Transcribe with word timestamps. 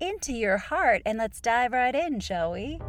into 0.00 0.32
your 0.32 0.56
heart 0.56 1.02
and 1.04 1.18
let's 1.18 1.40
dive 1.40 1.72
right 1.72 1.94
in, 1.94 2.20
shall 2.20 2.52
we? 2.52 2.80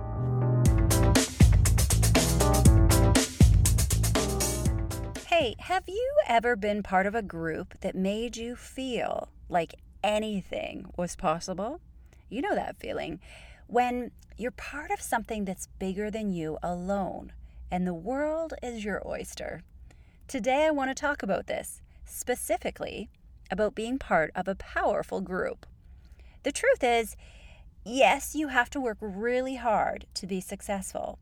Hey, 5.28 5.56
have 5.60 5.84
you 5.88 6.14
ever 6.28 6.56
been 6.56 6.84
part 6.84 7.06
of 7.06 7.16
a 7.16 7.22
group 7.22 7.80
that 7.82 7.96
made 7.96 8.38
you 8.38 8.56
feel 8.56 9.30
like 9.50 9.76
anything 10.04 10.86
was 10.96 11.16
possible? 11.16 11.82
You 12.30 12.42
know 12.42 12.56
that 12.56 12.80
feeling 12.80 13.20
when 13.68 14.12
you're 14.38 14.52
part 14.52 14.92
of 14.92 15.02
something 15.02 15.46
that's 15.46 15.68
bigger 15.80 16.10
than 16.10 16.32
you 16.32 16.58
alone 16.64 17.34
and 17.72 17.88
the 17.88 17.94
world 17.94 18.54
is 18.62 18.84
your 18.84 19.02
oyster. 19.08 19.64
Today, 20.28 20.66
I 20.66 20.72
want 20.72 20.92
to 20.92 20.96
talk 20.96 21.24
about 21.24 21.48
this, 21.48 21.82
specifically 22.06 23.10
about 23.50 23.76
being 23.76 23.98
part 23.98 24.32
of 24.36 24.48
a 24.48 24.56
powerful 24.56 25.22
group. 25.22 25.66
The 26.44 26.52
truth 26.52 26.84
is, 26.84 27.16
yes, 27.86 28.36
you 28.36 28.50
have 28.50 28.70
to 28.72 28.82
work 28.82 28.98
really 29.00 29.56
hard 29.56 30.06
to 30.16 30.28
be 30.28 30.42
successful. 30.42 31.20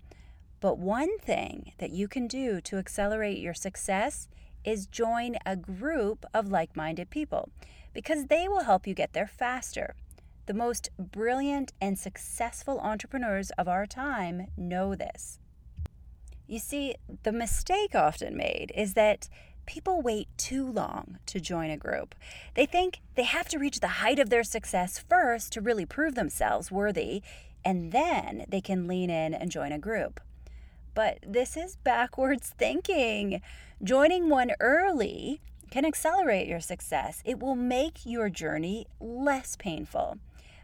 But 0.59 0.77
one 0.77 1.17
thing 1.19 1.73
that 1.77 1.91
you 1.91 2.07
can 2.07 2.27
do 2.27 2.59
to 2.61 2.77
accelerate 2.77 3.39
your 3.39 3.53
success 3.53 4.27
is 4.65 4.87
join 4.87 5.37
a 5.45 5.55
group 5.55 6.25
of 6.33 6.49
like 6.49 6.75
minded 6.75 7.09
people 7.09 7.49
because 7.93 8.25
they 8.25 8.47
will 8.47 8.63
help 8.63 8.85
you 8.85 8.93
get 8.93 9.13
there 9.13 9.27
faster. 9.27 9.95
The 10.45 10.53
most 10.53 10.89
brilliant 10.97 11.73
and 11.79 11.97
successful 11.97 12.79
entrepreneurs 12.79 13.51
of 13.51 13.67
our 13.67 13.85
time 13.85 14.47
know 14.57 14.95
this. 14.95 15.39
You 16.47 16.59
see, 16.59 16.95
the 17.23 17.31
mistake 17.31 17.93
often 17.93 18.35
made 18.35 18.71
is 18.75 18.95
that 18.95 19.29
people 19.69 20.01
wait 20.01 20.27
too 20.35 20.65
long 20.65 21.19
to 21.27 21.39
join 21.39 21.69
a 21.69 21.77
group. 21.77 22.15
They 22.55 22.65
think 22.65 23.01
they 23.13 23.23
have 23.23 23.47
to 23.49 23.59
reach 23.59 23.81
the 23.81 23.99
height 24.01 24.17
of 24.17 24.31
their 24.31 24.43
success 24.43 24.97
first 24.97 25.53
to 25.53 25.61
really 25.61 25.85
prove 25.85 26.15
themselves 26.15 26.71
worthy, 26.71 27.21
and 27.63 27.91
then 27.91 28.45
they 28.49 28.61
can 28.61 28.87
lean 28.87 29.11
in 29.11 29.31
and 29.31 29.51
join 29.51 29.71
a 29.71 29.77
group. 29.77 30.19
But 30.95 31.19
this 31.21 31.55
is 31.55 31.75
backwards 31.75 32.51
thinking. 32.57 33.43
Joining 33.83 34.27
one 34.27 34.53
early 34.59 35.39
can 35.69 35.85
accelerate 35.85 36.47
your 36.47 36.61
success. 36.61 37.21
It 37.23 37.39
will 37.39 37.55
make 37.55 38.07
your 38.07 38.27
journey 38.27 38.87
less 38.99 39.55
painful. 39.55 40.17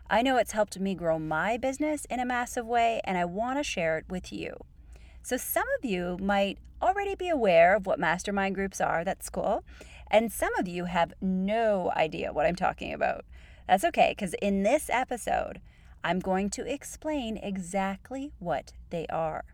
I 0.09 0.23
know 0.23 0.37
it's 0.37 0.53
helped 0.53 0.79
me 0.79 0.95
grow 0.95 1.19
my 1.19 1.57
business 1.57 2.05
in 2.05 2.19
a 2.19 2.25
massive 2.25 2.65
way, 2.65 3.01
and 3.03 3.19
I 3.19 3.25
want 3.25 3.59
to 3.59 3.63
share 3.63 3.99
it 3.99 4.05
with 4.09 4.33
you. 4.33 4.65
So, 5.25 5.37
some 5.37 5.65
of 5.79 5.89
you 5.89 6.19
might 6.21 6.59
already 6.83 7.15
be 7.15 7.29
aware 7.29 7.75
of 7.75 7.87
what 7.87 7.97
mastermind 7.97 8.53
groups 8.53 8.79
are. 8.79 9.03
That's 9.03 9.27
cool. 9.31 9.63
And 10.11 10.31
some 10.31 10.53
of 10.59 10.67
you 10.67 10.85
have 10.85 11.15
no 11.19 11.91
idea 11.95 12.31
what 12.31 12.45
I'm 12.45 12.55
talking 12.55 12.93
about. 12.93 13.25
That's 13.67 13.83
okay, 13.85 14.13
because 14.15 14.35
in 14.35 14.61
this 14.61 14.87
episode, 14.87 15.61
I'm 16.03 16.19
going 16.19 16.51
to 16.51 16.71
explain 16.71 17.37
exactly 17.37 18.33
what 18.37 18.73
they 18.91 19.07
are. 19.07 19.45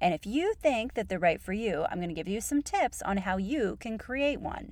And 0.00 0.14
if 0.14 0.24
you 0.24 0.54
think 0.54 0.94
that 0.94 1.08
they're 1.08 1.18
right 1.18 1.42
for 1.42 1.52
you, 1.52 1.84
I'm 1.90 1.98
going 1.98 2.10
to 2.10 2.14
give 2.14 2.28
you 2.28 2.40
some 2.40 2.62
tips 2.62 3.02
on 3.02 3.16
how 3.16 3.38
you 3.38 3.76
can 3.80 3.98
create 3.98 4.40
one. 4.40 4.70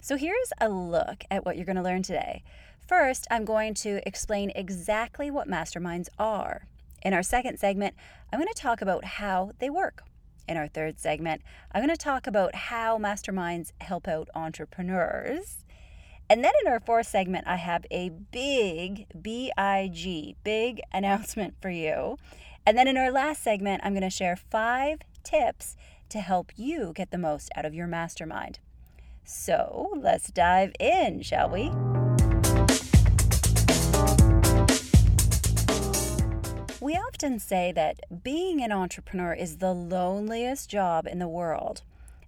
So, 0.00 0.16
here's 0.16 0.52
a 0.60 0.68
look 0.70 1.22
at 1.30 1.46
what 1.46 1.54
you're 1.54 1.66
going 1.66 1.76
to 1.76 1.82
learn 1.82 2.02
today. 2.02 2.42
First, 2.84 3.28
I'm 3.30 3.44
going 3.44 3.74
to 3.74 4.00
explain 4.08 4.50
exactly 4.56 5.30
what 5.30 5.46
masterminds 5.46 6.08
are. 6.18 6.66
In 7.02 7.12
our 7.12 7.22
second 7.22 7.58
segment, 7.58 7.94
I'm 8.32 8.38
going 8.38 8.52
to 8.52 8.60
talk 8.60 8.80
about 8.80 9.04
how 9.04 9.52
they 9.58 9.68
work. 9.68 10.04
In 10.48 10.56
our 10.56 10.68
third 10.68 11.00
segment, 11.00 11.42
I'm 11.72 11.84
going 11.84 11.94
to 11.94 12.02
talk 12.02 12.26
about 12.26 12.54
how 12.54 12.98
masterminds 12.98 13.72
help 13.80 14.06
out 14.06 14.28
entrepreneurs. 14.34 15.64
And 16.30 16.44
then 16.44 16.52
in 16.64 16.70
our 16.70 16.80
fourth 16.80 17.08
segment, 17.08 17.46
I 17.46 17.56
have 17.56 17.84
a 17.90 18.08
big, 18.08 19.06
B 19.20 19.52
I 19.56 19.90
G, 19.92 20.36
big 20.44 20.80
announcement 20.92 21.54
for 21.60 21.70
you. 21.70 22.18
And 22.64 22.78
then 22.78 22.86
in 22.86 22.96
our 22.96 23.10
last 23.10 23.42
segment, 23.42 23.82
I'm 23.84 23.92
going 23.92 24.02
to 24.02 24.10
share 24.10 24.36
five 24.36 25.00
tips 25.24 25.76
to 26.10 26.20
help 26.20 26.52
you 26.56 26.92
get 26.94 27.10
the 27.10 27.18
most 27.18 27.50
out 27.56 27.64
of 27.64 27.74
your 27.74 27.86
mastermind. 27.86 28.60
So 29.24 29.92
let's 29.96 30.30
dive 30.30 30.72
in, 30.78 31.22
shall 31.22 31.48
we? 31.48 31.70
We 36.92 36.98
often 36.98 37.38
say 37.38 37.72
that 37.72 38.22
being 38.22 38.62
an 38.62 38.70
entrepreneur 38.70 39.32
is 39.32 39.56
the 39.56 39.72
loneliest 39.72 40.68
job 40.68 41.06
in 41.06 41.20
the 41.20 41.26
world. 41.26 41.80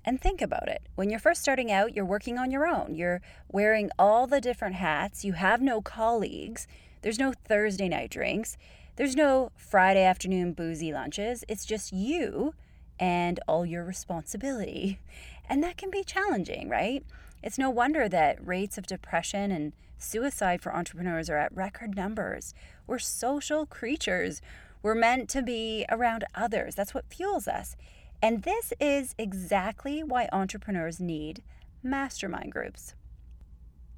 And 0.07 0.19
think 0.19 0.41
about 0.41 0.71
it. 0.71 0.81
When 0.95 1.11
you're 1.11 1.19
first 1.19 1.43
starting 1.43 1.71
out, 1.71 1.95
you're 1.95 2.07
working 2.07 2.39
on 2.39 2.51
your 2.51 2.67
own. 2.67 2.95
You're 2.95 3.21
wearing 3.53 3.91
all 3.99 4.27
the 4.27 4.41
different 4.41 4.77
hats. 4.77 5.23
You 5.23 5.35
have 5.35 5.61
no 5.61 5.83
colleagues. 5.83 6.67
There's 7.03 7.19
no 7.19 7.35
Thursday 7.35 7.91
night 7.91 8.11
drinks. 8.11 8.57
There's 8.97 9.15
no 9.15 9.53
Friday 9.55 10.03
afternoon 10.03 10.55
boozy 10.55 10.95
lunches. 10.95 11.45
It's 11.47 11.67
just 11.67 11.93
you 11.93 12.55
and 12.99 13.41
all 13.47 13.67
your 13.67 13.85
responsibility. 13.85 14.99
And 15.47 15.63
that 15.63 15.77
can 15.77 15.91
be 15.91 16.03
challenging, 16.03 16.71
right? 16.71 17.05
It's 17.43 17.59
no 17.59 17.69
wonder 17.69 18.09
that 18.09 18.39
rates 18.47 18.79
of 18.79 18.87
depression 18.87 19.53
and 19.53 19.75
suicide 19.99 20.61
for 20.61 20.75
entrepreneurs 20.75 21.31
are 21.31 21.39
at 21.39 21.55
record 21.55 21.97
numbers. 21.97 22.55
We're 22.87 22.99
social 22.99 23.67
creatures. 23.67 24.41
We're 24.83 24.95
meant 24.95 25.29
to 25.31 25.43
be 25.43 25.87
around 25.91 26.25
others. 26.35 26.75
That's 26.75 26.95
what 26.95 27.13
fuels 27.13 27.49
us. 27.49 27.77
And 28.23 28.43
this 28.43 28.73
is 28.81 29.15
exactly 29.19 30.03
why 30.03 30.29
entrepreneurs 30.33 31.01
need 31.01 31.43
mastermind 31.83 32.53
groups. 32.53 32.95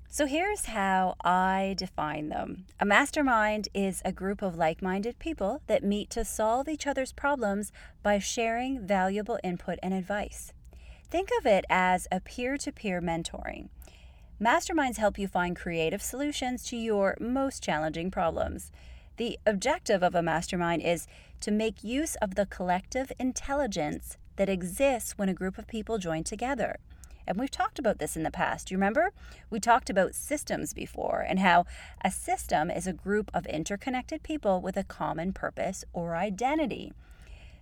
So 0.09 0.27
here's 0.27 0.67
how 0.67 1.15
I 1.23 1.75
define 1.77 2.29
them 2.29 2.65
a 2.81 2.87
mastermind 2.87 3.69
is 3.75 4.01
a 4.05 4.13
group 4.13 4.41
of 4.41 4.57
like 4.57 4.81
minded 4.81 5.19
people 5.19 5.63
that 5.67 5.85
meet 5.85 6.11
to 6.11 6.25
solve 6.25 6.69
each 6.69 6.87
other's 6.87 7.13
problems 7.13 7.71
by 8.03 8.19
sharing 8.19 8.87
valuable 8.87 9.39
input 9.45 9.79
and 9.83 9.93
advice. 9.93 10.53
Think 11.11 11.29
of 11.39 11.47
it 11.47 11.65
as 11.69 12.09
a 12.11 12.21
peer 12.21 12.57
to 12.59 12.73
peer 12.73 13.01
mentoring. 13.01 13.69
Masterminds 14.41 14.99
help 14.99 15.19
you 15.19 15.27
find 15.27 15.57
creative 15.57 16.03
solutions 16.03 16.63
to 16.65 16.77
your 16.77 17.17
most 17.19 17.63
challenging 17.63 18.11
problems. 18.11 18.71
The 19.17 19.39
objective 19.47 20.03
of 20.03 20.15
a 20.15 20.23
mastermind 20.23 20.83
is 20.83 21.07
to 21.41 21.51
make 21.51 21.83
use 21.83 22.17
of 22.17 22.35
the 22.35 22.45
collective 22.45 23.11
intelligence 23.19 24.19
that 24.37 24.51
exists 24.51 25.17
when 25.17 25.31
a 25.31 25.35
group 25.35 25.57
of 25.57 25.67
people 25.67 25.97
join 25.97 26.23
together. 26.23 26.77
And 27.27 27.39
we've 27.39 27.51
talked 27.51 27.79
about 27.79 27.99
this 27.99 28.15
in 28.15 28.25
the 28.25 28.31
past. 28.31 28.71
You 28.71 28.77
remember? 28.77 29.11
We 29.49 29.59
talked 29.59 29.89
about 29.89 30.15
systems 30.15 30.75
before 30.75 31.25
and 31.27 31.39
how 31.39 31.65
a 32.05 32.11
system 32.11 32.71
is 32.71 32.87
a 32.87 32.93
group 32.93 33.31
of 33.33 33.47
interconnected 33.47 34.23
people 34.23 34.61
with 34.61 34.77
a 34.77 34.85
common 34.85 35.33
purpose 35.33 35.83
or 35.95 36.15
identity. 36.15 36.93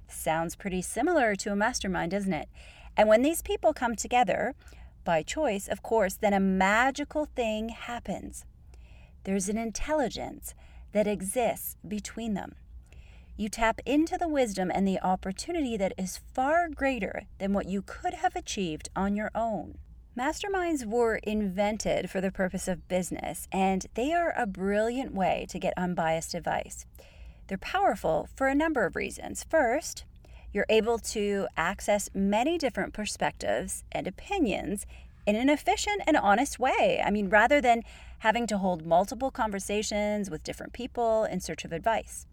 Sounds 0.09 0.57
pretty 0.57 0.83
similar 0.83 1.37
to 1.37 1.53
a 1.53 1.57
mastermind, 1.57 2.11
doesn't 2.11 2.33
it? 2.33 2.49
And 2.97 3.09
when 3.09 3.23
these 3.23 3.43
people 3.43 3.73
come 3.73 3.95
together, 3.95 4.55
by 5.05 5.23
choice, 5.23 5.69
of 5.69 5.83
course, 5.83 6.15
then 6.15 6.33
a 6.33 6.41
magical 6.41 7.27
thing 7.27 7.69
happens. 7.69 8.45
There's 9.25 9.49
an 9.49 9.59
intelligence 9.59 10.55
that 10.93 11.07
exists 11.07 11.77
between 11.87 12.35
them. 12.35 12.55
You 13.37 13.49
tap 13.49 13.81
into 13.85 14.17
the 14.17 14.29
wisdom 14.29 14.71
and 14.73 14.87
the 14.87 15.01
opportunity 15.01 15.77
that 15.77 15.93
is 15.99 16.21
far 16.33 16.69
greater 16.69 17.25
than 17.39 17.53
what 17.53 17.67
you 17.67 17.83
could 17.83 18.15
have 18.15 18.37
achieved 18.37 18.91
on 18.95 19.17
your 19.17 19.31
own. 19.35 19.79
Masterminds 20.17 20.87
were 20.87 21.17
invented 21.25 22.09
for 22.09 22.21
the 22.21 22.31
purpose 22.31 22.69
of 22.69 22.87
business, 22.87 23.49
and 23.51 23.87
they 23.95 24.13
are 24.13 24.33
a 24.37 24.47
brilliant 24.47 25.13
way 25.13 25.47
to 25.49 25.59
get 25.59 25.75
unbiased 25.77 26.35
advice. 26.35 26.87
They're 27.49 27.59
powerful 27.59 28.29
for 28.37 28.47
a 28.47 28.55
number 28.55 28.87
of 28.87 28.95
reasons. 28.95 29.45
First, 29.51 30.05
you're 30.55 30.65
able 30.71 30.99
to 31.01 31.47
access 31.57 32.09
many 32.15 32.57
different 32.57 32.95
perspectives 32.95 33.85
and 33.93 34.07
opinions 34.07 34.87
in 35.27 35.37
an 35.37 35.51
efficient 35.51 36.01
and 36.07 36.17
honest 36.17 36.59
way. 36.59 37.03
I 37.05 37.11
mean, 37.11 37.29
rather 37.29 37.61
than 37.61 37.83
having 38.21 38.47
to 38.47 38.59
hold 38.59 38.87
multiple 38.87 39.31
conversations 39.31 40.31
with 40.31 40.45
different 40.45 40.73
people 40.73 41.25
in 41.25 41.41
search 41.41 41.65
of 41.65 41.73
advice. 41.73 42.27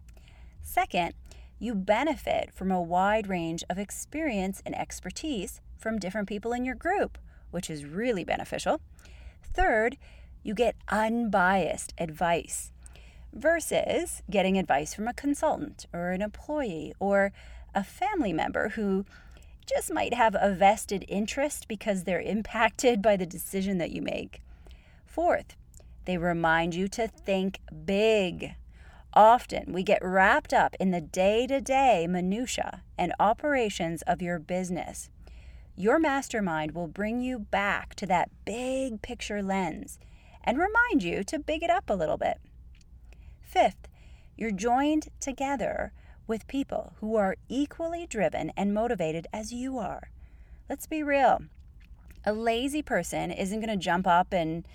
Second, 0.62 1.14
you 1.58 1.74
benefit 1.74 2.50
from 2.54 2.70
a 2.70 2.80
wide 2.80 3.28
range 3.28 3.64
of 3.68 3.78
experience 3.78 4.62
and 4.64 4.78
expertise 4.78 5.60
from 5.76 5.98
different 5.98 6.28
people 6.28 6.52
in 6.52 6.64
your 6.64 6.76
group, 6.76 7.18
which 7.50 7.68
is 7.68 7.84
really 7.84 8.24
beneficial. 8.24 8.80
Third, 9.42 9.96
you 10.44 10.54
get 10.54 10.76
unbiased 10.88 11.92
advice. 11.98 12.70
versus 13.32 14.22
getting 14.30 14.58
advice 14.58 14.94
from 14.94 15.08
a 15.08 15.14
consultant 15.14 15.86
or 15.92 16.10
an 16.10 16.22
employee 16.22 16.92
or 17.00 17.32
a 17.74 17.84
family 17.84 18.32
member 18.32 18.70
who 18.70 19.04
just 19.66 19.92
might 19.92 20.14
have 20.14 20.36
a 20.38 20.52
vested 20.52 21.04
interest 21.08 21.68
because 21.68 22.04
they're 22.04 22.20
impacted 22.20 23.00
by 23.00 23.16
the 23.16 23.26
decision 23.26 23.78
that 23.78 23.92
you 23.92 24.02
make. 24.02 24.40
Fourth, 25.06 25.56
they 26.04 26.18
remind 26.18 26.74
you 26.74 26.88
to 26.88 27.06
think 27.06 27.60
big. 27.84 28.54
Often 29.14 29.72
we 29.72 29.82
get 29.82 30.04
wrapped 30.04 30.52
up 30.52 30.74
in 30.80 30.90
the 30.90 31.00
day 31.00 31.46
to 31.46 31.60
day 31.60 32.06
minutiae 32.08 32.82
and 32.98 33.12
operations 33.20 34.02
of 34.02 34.22
your 34.22 34.38
business. 34.38 35.10
Your 35.76 35.98
mastermind 35.98 36.72
will 36.72 36.88
bring 36.88 37.20
you 37.20 37.38
back 37.38 37.94
to 37.96 38.06
that 38.06 38.30
big 38.44 39.02
picture 39.02 39.42
lens 39.42 39.98
and 40.44 40.58
remind 40.58 41.02
you 41.02 41.22
to 41.24 41.38
big 41.38 41.62
it 41.62 41.70
up 41.70 41.88
a 41.88 41.94
little 41.94 42.16
bit. 42.16 42.38
Fifth, 43.40 43.88
you're 44.36 44.50
joined 44.50 45.08
together 45.20 45.92
with 46.26 46.46
people 46.46 46.94
who 47.00 47.16
are 47.16 47.36
equally 47.48 48.06
driven 48.06 48.52
and 48.56 48.74
motivated 48.74 49.26
as 49.32 49.52
you 49.52 49.78
are. 49.78 50.10
Let's 50.68 50.86
be 50.86 51.02
real. 51.02 51.42
A 52.24 52.32
lazy 52.32 52.82
person 52.82 53.30
isn't 53.30 53.60
going 53.60 53.76
to 53.78 53.84
jump 53.84 54.06
up 54.06 54.32
and 54.32 54.66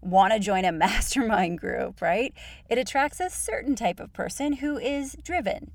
want 0.00 0.32
to 0.32 0.38
join 0.38 0.64
a 0.64 0.72
mastermind 0.86 1.60
group, 1.60 2.00
right? 2.00 2.32
It 2.68 2.78
attracts 2.78 3.20
a 3.20 3.30
certain 3.30 3.74
type 3.74 4.00
of 4.00 4.12
person 4.12 4.54
who 4.54 4.78
is 4.78 5.16
driven 5.22 5.72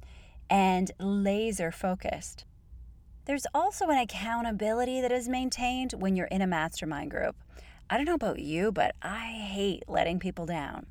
and 0.49 0.91
laser 0.99 1.71
focused. 1.71 2.45
There's 3.25 3.45
also 3.53 3.89
an 3.89 3.99
accountability 3.99 5.01
that 5.01 5.11
is 5.11 5.29
maintained 5.29 5.93
when 5.93 6.15
you're 6.15 6.25
in 6.27 6.41
a 6.41 6.47
mastermind 6.47 7.11
group. 7.11 7.35
I 7.89 7.97
don't 7.97 8.05
know 8.05 8.15
about 8.15 8.39
you, 8.39 8.71
but 8.71 8.95
I 9.01 9.25
hate 9.27 9.83
letting 9.87 10.19
people 10.19 10.45
down. 10.45 10.87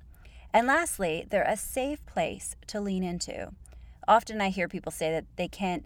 And 0.53 0.67
lastly, 0.67 1.27
they're 1.29 1.43
a 1.43 1.57
safe 1.57 2.05
place 2.07 2.57
to 2.69 2.81
lean 2.81 3.03
into. 3.03 3.53
Often 4.09 4.41
I 4.41 4.49
hear 4.49 4.69
people 4.69 4.91
say 4.91 5.13
that 5.13 5.27
they 5.37 5.49
can't 5.49 5.85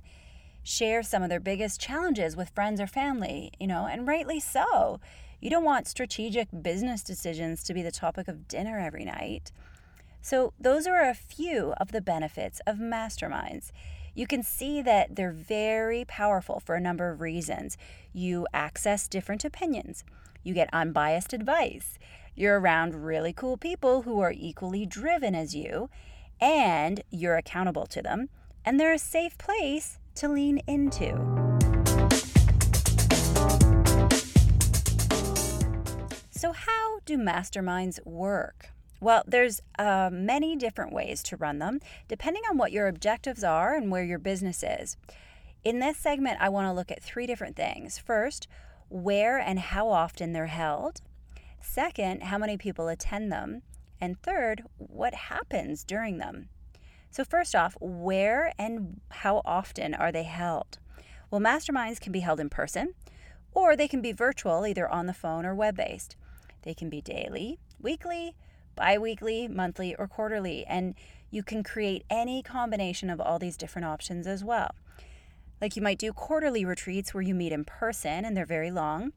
share 0.63 1.03
some 1.03 1.25
of 1.25 1.29
their 1.29 1.41
biggest 1.41 1.81
challenges 1.81 2.37
with 2.37 2.51
friends 2.51 2.81
or 2.81 2.87
family, 2.87 3.51
you 3.59 3.67
know, 3.67 3.87
and 3.87 4.07
rightly 4.07 4.39
so. 4.39 5.01
You 5.41 5.51
don't 5.51 5.65
want 5.65 5.89
strategic 5.89 6.47
business 6.63 7.03
decisions 7.03 7.65
to 7.65 7.75
be 7.75 7.83
the 7.83 7.91
topic 7.91 8.29
of 8.29 8.47
dinner 8.47 8.79
every 8.79 9.05
night. 9.05 9.51
So, 10.21 10.53
those 10.61 10.87
are 10.87 11.03
a 11.03 11.15
few 11.15 11.75
of 11.79 11.91
the 11.91 12.01
benefits 12.01 12.61
of 12.65 12.77
masterminds. 12.77 13.73
You 14.15 14.29
can 14.29 14.45
see 14.45 14.81
that 14.83 15.17
they're 15.17 15.33
very 15.33 16.05
powerful 16.05 16.61
for 16.61 16.77
a 16.77 16.81
number 16.81 17.11
of 17.11 17.21
reasons. 17.21 17.77
You 18.13 18.47
access 18.55 19.09
different 19.09 19.45
opinions, 19.45 20.05
you 20.45 20.55
get 20.55 20.71
unbiased 20.73 21.33
advice, 21.33 21.99
you're 22.37 22.61
around 22.61 23.05
really 23.05 23.33
cool 23.33 23.57
people 23.57 24.03
who 24.03 24.21
are 24.21 24.33
equally 24.33 24.87
driven 24.87 25.35
as 25.35 25.57
you, 25.57 25.91
and 26.43 27.05
you're 27.09 27.37
accountable 27.37 27.87
to 27.87 28.03
them, 28.03 28.29
and 28.65 28.79
they're 28.79 28.93
a 28.93 28.99
safe 28.99 29.39
place 29.39 29.99
to 30.17 30.29
lean 30.29 30.59
into. 30.67 31.17
So, 36.31 36.53
how 36.53 36.99
do 37.07 37.17
masterminds 37.17 38.05
work? 38.05 38.71
Well, 39.01 39.23
there's 39.27 39.61
uh, 39.79 40.11
many 40.13 40.57
different 40.57 40.93
ways 40.93 41.23
to 41.25 41.37
run 41.37 41.61
them, 41.61 41.79
depending 42.09 42.43
on 42.51 42.59
what 42.59 42.73
your 42.73 42.89
objectives 42.89 43.45
are 43.45 43.77
and 43.77 43.91
where 43.91 44.05
your 44.05 44.19
business 44.19 44.65
is. 44.65 44.97
In 45.63 45.79
this 45.79 45.97
segment, 45.97 46.39
I 46.41 46.49
want 46.49 46.67
to 46.67 46.73
look 46.73 46.91
at 46.91 47.03
three 47.03 47.27
different 47.27 47.55
things. 47.55 47.99
First, 47.99 48.49
where 48.89 49.39
and 49.39 49.61
how 49.61 49.91
often 49.91 50.33
they're 50.33 50.47
held. 50.47 51.01
Second, 51.61 52.25
how 52.25 52.39
many 52.39 52.57
people 52.57 52.89
attend 52.89 53.31
them. 53.31 53.63
And 54.03 54.21
third, 54.21 54.65
what 54.79 55.15
happens 55.15 55.85
during 55.85 56.19
them. 56.19 56.49
So, 57.13 57.25
first 57.25 57.55
off, 57.55 57.77
where 57.81 58.53
and 58.59 59.01
how 59.11 59.43
often 59.45 59.95
are 59.95 60.11
they 60.11 60.25
held? 60.25 60.79
Well, 61.31 61.41
masterminds 61.41 62.01
can 62.01 62.11
be 62.11 62.19
held 62.19 62.41
in 62.41 62.51
person 62.51 62.95
or 63.55 63.77
they 63.77 63.87
can 63.87 64.03
be 64.03 64.11
virtual, 64.11 64.67
either 64.67 64.89
on 64.89 65.07
the 65.07 65.13
phone 65.13 65.47
or 65.47 65.55
web 65.55 65.77
based. 65.77 66.17
They 66.63 66.75
can 66.75 66.89
be 66.91 67.01
daily, 67.01 67.61
weekly, 67.81 68.35
bi 68.75 68.99
weekly, 68.99 69.47
monthly, 69.47 69.95
or 69.95 70.09
quarterly, 70.09 70.67
and 70.67 70.97
you 71.31 71.45
can 71.45 71.63
create 71.63 72.05
any 72.11 72.43
combination 72.43 73.09
of 73.09 73.21
all 73.21 73.39
these 73.39 73.57
different 73.57 73.87
options 73.87 74.27
as 74.27 74.43
well. 74.43 74.75
Like 75.61 75.77
you 75.77 75.83
might 75.83 76.01
do 76.01 76.13
quarterly 76.13 76.65
retreats 76.65 77.15
where 77.15 77.23
you 77.23 77.37
meet 77.37 77.53
in 77.53 77.65
person 77.65 78.25
and 78.25 78.37
they're 78.37 78.47
very 78.47 78.73
long. 78.73 79.13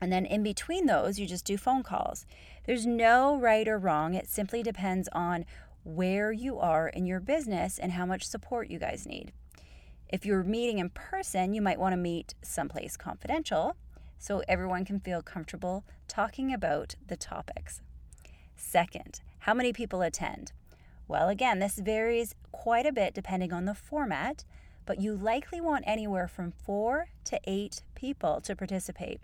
And 0.00 0.12
then 0.12 0.26
in 0.26 0.42
between 0.42 0.86
those, 0.86 1.18
you 1.18 1.26
just 1.26 1.44
do 1.44 1.56
phone 1.56 1.82
calls. 1.82 2.26
There's 2.64 2.86
no 2.86 3.38
right 3.38 3.66
or 3.66 3.78
wrong. 3.78 4.14
It 4.14 4.28
simply 4.28 4.62
depends 4.62 5.08
on 5.12 5.44
where 5.84 6.32
you 6.32 6.58
are 6.58 6.88
in 6.88 7.06
your 7.06 7.20
business 7.20 7.78
and 7.78 7.92
how 7.92 8.04
much 8.04 8.26
support 8.26 8.68
you 8.68 8.78
guys 8.78 9.06
need. 9.06 9.32
If 10.08 10.26
you're 10.26 10.44
meeting 10.44 10.78
in 10.78 10.90
person, 10.90 11.54
you 11.54 11.62
might 11.62 11.78
want 11.78 11.92
to 11.92 11.96
meet 11.96 12.34
someplace 12.42 12.96
confidential 12.96 13.76
so 14.18 14.42
everyone 14.48 14.84
can 14.84 15.00
feel 15.00 15.22
comfortable 15.22 15.84
talking 16.08 16.52
about 16.52 16.94
the 17.06 17.16
topics. 17.16 17.80
Second, 18.54 19.20
how 19.40 19.54
many 19.54 19.72
people 19.72 20.02
attend? 20.02 20.52
Well, 21.08 21.28
again, 21.28 21.58
this 21.58 21.78
varies 21.78 22.34
quite 22.50 22.86
a 22.86 22.92
bit 22.92 23.14
depending 23.14 23.52
on 23.52 23.64
the 23.64 23.74
format, 23.74 24.44
but 24.86 25.00
you 25.00 25.14
likely 25.14 25.60
want 25.60 25.84
anywhere 25.86 26.26
from 26.26 26.52
four 26.52 27.10
to 27.24 27.40
eight 27.44 27.82
people 27.94 28.40
to 28.42 28.56
participate. 28.56 29.20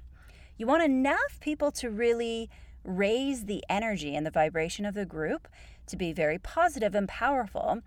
You 0.62 0.68
want 0.68 0.84
enough 0.84 1.40
people 1.40 1.72
to 1.72 1.90
really 1.90 2.48
raise 2.84 3.46
the 3.46 3.64
energy 3.68 4.14
and 4.14 4.24
the 4.24 4.30
vibration 4.30 4.84
of 4.84 4.94
the 4.94 5.04
group 5.04 5.48
to 5.88 5.96
be 5.96 6.12
very 6.12 6.38
positive 6.38 6.94
and 6.94 7.08
powerful. 7.08 7.80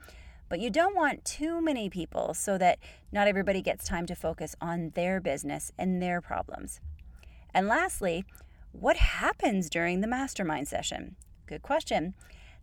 But 0.50 0.60
you 0.60 0.70
don't 0.70 0.94
want 0.94 1.24
too 1.24 1.62
many 1.62 1.90
people 1.90 2.34
so 2.34 2.58
that 2.58 2.80
not 3.14 3.30
everybody 3.30 3.62
gets 3.62 3.88
time 3.88 4.06
to 4.08 4.14
focus 4.14 4.58
on 4.60 4.90
their 4.90 5.22
business 5.22 5.72
and 5.78 6.02
their 6.02 6.20
problems. 6.20 6.82
And 7.54 7.70
lastly, 7.70 8.26
what 8.74 8.98
happens 8.98 9.70
during 9.70 10.02
the 10.02 10.08
mastermind 10.08 10.68
session? 10.68 11.16
Good 11.48 11.62
question. 11.62 12.14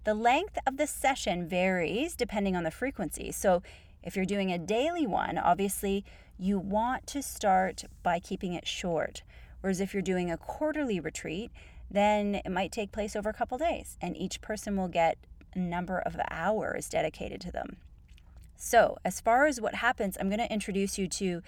The 0.05 0.13
length 0.13 0.59
of 0.67 0.77
the 0.77 0.87
session 0.87 1.49
varies 1.49 2.15
depending 2.15 2.55
on 2.55 2.65
the 2.65 2.71
frequency. 2.71 3.33
So, 3.33 3.63
if 4.03 4.15
you're 4.15 4.27
doing 4.27 4.53
a 4.53 4.59
daily 4.59 5.07
one, 5.07 5.39
obviously 5.39 6.05
you 6.39 6.59
want 6.59 7.07
to 7.07 7.23
start 7.23 7.85
by 8.03 8.19
keeping 8.19 8.53
it 8.53 8.69
short. 8.69 9.23
Whereas 9.63 9.81
if 9.81 9.95
you're 9.95 10.03
doing 10.03 10.31
a 10.31 10.37
quarterly 10.37 11.01
retreat, 11.01 11.51
then 11.91 12.35
it 12.35 12.51
might 12.51 12.73
take 12.73 12.93
place 12.93 13.17
over 13.17 13.31
a 13.31 13.35
couple 13.35 13.57
days, 13.57 13.97
and 14.03 14.17
each 14.17 14.41
person 14.41 14.77
will 14.77 14.89
get 14.89 15.17
a 15.55 15.59
number 15.59 15.99
of 15.99 16.17
hours 16.31 16.89
dedicated 16.89 17.41
to 17.43 17.53
them. 17.53 17.77
So, 18.57 18.99
as 19.05 19.21
far 19.21 19.47
as 19.47 19.61
what 19.61 19.77
happens, 19.77 20.17
I'm 20.19 20.29
going 20.29 20.39
to 20.39 20.53
introduce 20.53 20.99
you 20.99 21.09
to 21.09 21.43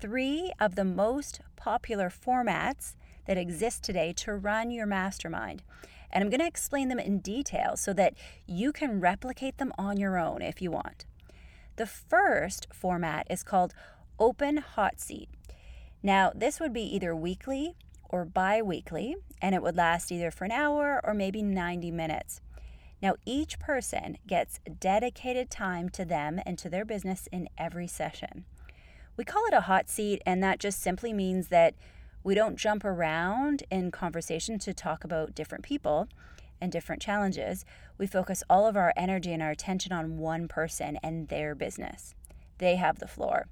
three 0.00 0.52
of 0.60 0.74
the 0.74 0.84
most 0.84 1.40
popular 1.56 2.10
formats 2.10 2.94
that 3.26 3.38
exist 3.38 3.82
today 3.82 4.12
to 4.14 4.34
run 4.34 4.70
your 4.70 4.86
mastermind. 4.86 5.62
And 6.10 6.22
I'm 6.22 6.30
going 6.30 6.40
to 6.40 6.46
explain 6.46 6.88
them 6.88 6.98
in 6.98 7.18
detail 7.18 7.76
so 7.76 7.92
that 7.94 8.14
you 8.46 8.72
can 8.72 9.00
replicate 9.00 9.58
them 9.58 9.72
on 9.76 9.98
your 9.98 10.18
own 10.18 10.40
if 10.40 10.62
you 10.62 10.70
want. 10.70 11.04
The 11.76 11.86
first 11.86 12.66
format 12.72 13.26
is 13.28 13.42
called 13.42 13.74
Open 14.18 14.56
Hot 14.58 15.00
Seat. 15.00 15.28
Now, 16.02 16.32
this 16.34 16.60
would 16.60 16.72
be 16.72 16.82
either 16.82 17.14
weekly 17.14 17.76
or 18.08 18.24
bi 18.24 18.62
weekly, 18.62 19.16
and 19.42 19.54
it 19.54 19.62
would 19.62 19.76
last 19.76 20.12
either 20.12 20.30
for 20.30 20.44
an 20.44 20.52
hour 20.52 21.00
or 21.04 21.14
maybe 21.14 21.42
90 21.42 21.90
minutes. 21.90 22.40
Now, 23.02 23.14
each 23.24 23.58
person 23.58 24.18
gets 24.26 24.60
dedicated 24.80 25.50
time 25.50 25.88
to 25.90 26.04
them 26.04 26.40
and 26.44 26.58
to 26.58 26.68
their 26.68 26.84
business 26.84 27.28
in 27.30 27.48
every 27.56 27.86
session. 27.86 28.44
We 29.16 29.24
call 29.24 29.44
it 29.46 29.54
a 29.54 29.62
hot 29.62 29.88
seat, 29.88 30.22
and 30.24 30.42
that 30.42 30.60
just 30.60 30.80
simply 30.80 31.12
means 31.12 31.48
that 31.48 31.74
we 32.24 32.34
don't 32.34 32.56
jump 32.56 32.84
around 32.84 33.62
in 33.70 33.90
conversation 33.90 34.58
to 34.60 34.74
talk 34.74 35.04
about 35.04 35.34
different 35.34 35.64
people 35.64 36.08
and 36.60 36.72
different 36.72 37.02
challenges. 37.02 37.64
We 37.96 38.06
focus 38.06 38.42
all 38.50 38.66
of 38.66 38.76
our 38.76 38.92
energy 38.96 39.32
and 39.32 39.42
our 39.42 39.50
attention 39.50 39.92
on 39.92 40.18
one 40.18 40.48
person 40.48 40.98
and 41.02 41.28
their 41.28 41.54
business. 41.54 42.14
They 42.58 42.76
have 42.76 42.98
the 42.98 43.08
floor. 43.08 43.46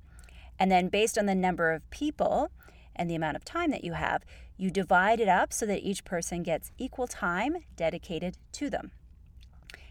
And 0.59 0.71
then, 0.71 0.89
based 0.89 1.19
on 1.19 1.27
the 1.27 1.35
number 1.35 1.73
of 1.73 1.89
people 1.91 2.51
and 2.95 3.11
the 3.11 3.15
amount 3.15 3.37
of 3.37 3.45
time 3.45 3.71
that 3.71 3.85
you 3.85 3.93
have, 3.93 4.25
you 4.57 4.71
divide 4.71 5.21
it 5.21 5.29
up 5.29 5.53
so 5.53 5.67
that 5.67 5.83
each 5.83 6.05
person 6.05 6.43
gets 6.43 6.73
equal 6.79 7.07
time 7.07 7.57
dedicated 7.77 8.37
to 8.53 8.71
them. 8.71 8.93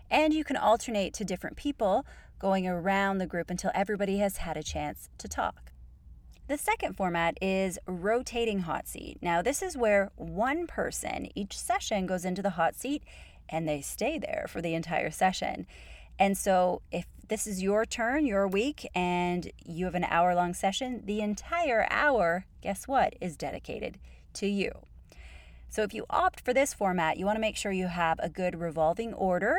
And 0.10 0.34
you 0.34 0.44
can 0.44 0.58
alternate 0.58 1.14
to 1.16 1.26
different 1.26 1.56
people 1.56 2.06
going 2.40 2.68
around 2.68 3.18
the 3.18 3.28
group 3.28 3.50
until 3.50 3.72
everybody 3.74 4.18
has 4.18 4.38
had 4.38 4.58
a 4.58 4.64
chance 4.64 5.10
to 5.18 5.28
talk. 5.28 5.72
The 6.48 6.58
second 6.58 6.96
format 6.96 7.38
is 7.42 7.80
rotating 7.88 8.60
hot 8.60 8.88
seat. 8.88 9.18
Now, 9.20 9.42
this 9.42 9.64
is 9.64 9.76
where 9.76 10.12
one 10.16 10.68
person 10.68 11.30
each 11.34 11.58
session 11.58 12.06
goes 12.06 12.24
into 12.24 12.44
the 12.44 12.52
hot 12.52 12.76
seat 12.76 13.04
and 13.50 13.68
they 13.68 13.82
stay 13.82 14.20
there 14.20 14.46
for 14.48 14.62
the 14.62 14.76
entire 14.76 15.10
session. 15.10 15.66
And 16.18 16.38
so, 16.38 16.82
if 16.92 17.06
this 17.28 17.48
is 17.48 17.62
your 17.62 17.86
turn, 17.86 18.26
your 18.26 18.48
week, 18.48 18.88
and 18.94 19.52
you 19.66 19.86
have 19.86 19.96
an 19.96 20.04
hour 20.06 20.36
long 20.36 20.54
session, 20.54 21.02
the 21.06 21.22
entire 21.22 21.88
hour, 21.90 22.46
guess 22.62 22.88
what, 22.88 23.16
is 23.20 23.36
dedicated 23.36 23.98
to 24.34 24.48
you. 24.48 24.72
So 25.70 25.82
if 25.84 25.94
you 25.94 26.06
opt 26.10 26.40
for 26.40 26.54
this 26.54 26.74
format, 26.74 27.18
you 27.18 27.26
want 27.26 27.36
to 27.36 27.42
make 27.42 27.58
sure 27.58 27.72
you 27.72 27.88
have 27.88 28.20
a 28.22 28.30
good 28.30 28.60
revolving 28.60 29.14
order 29.14 29.58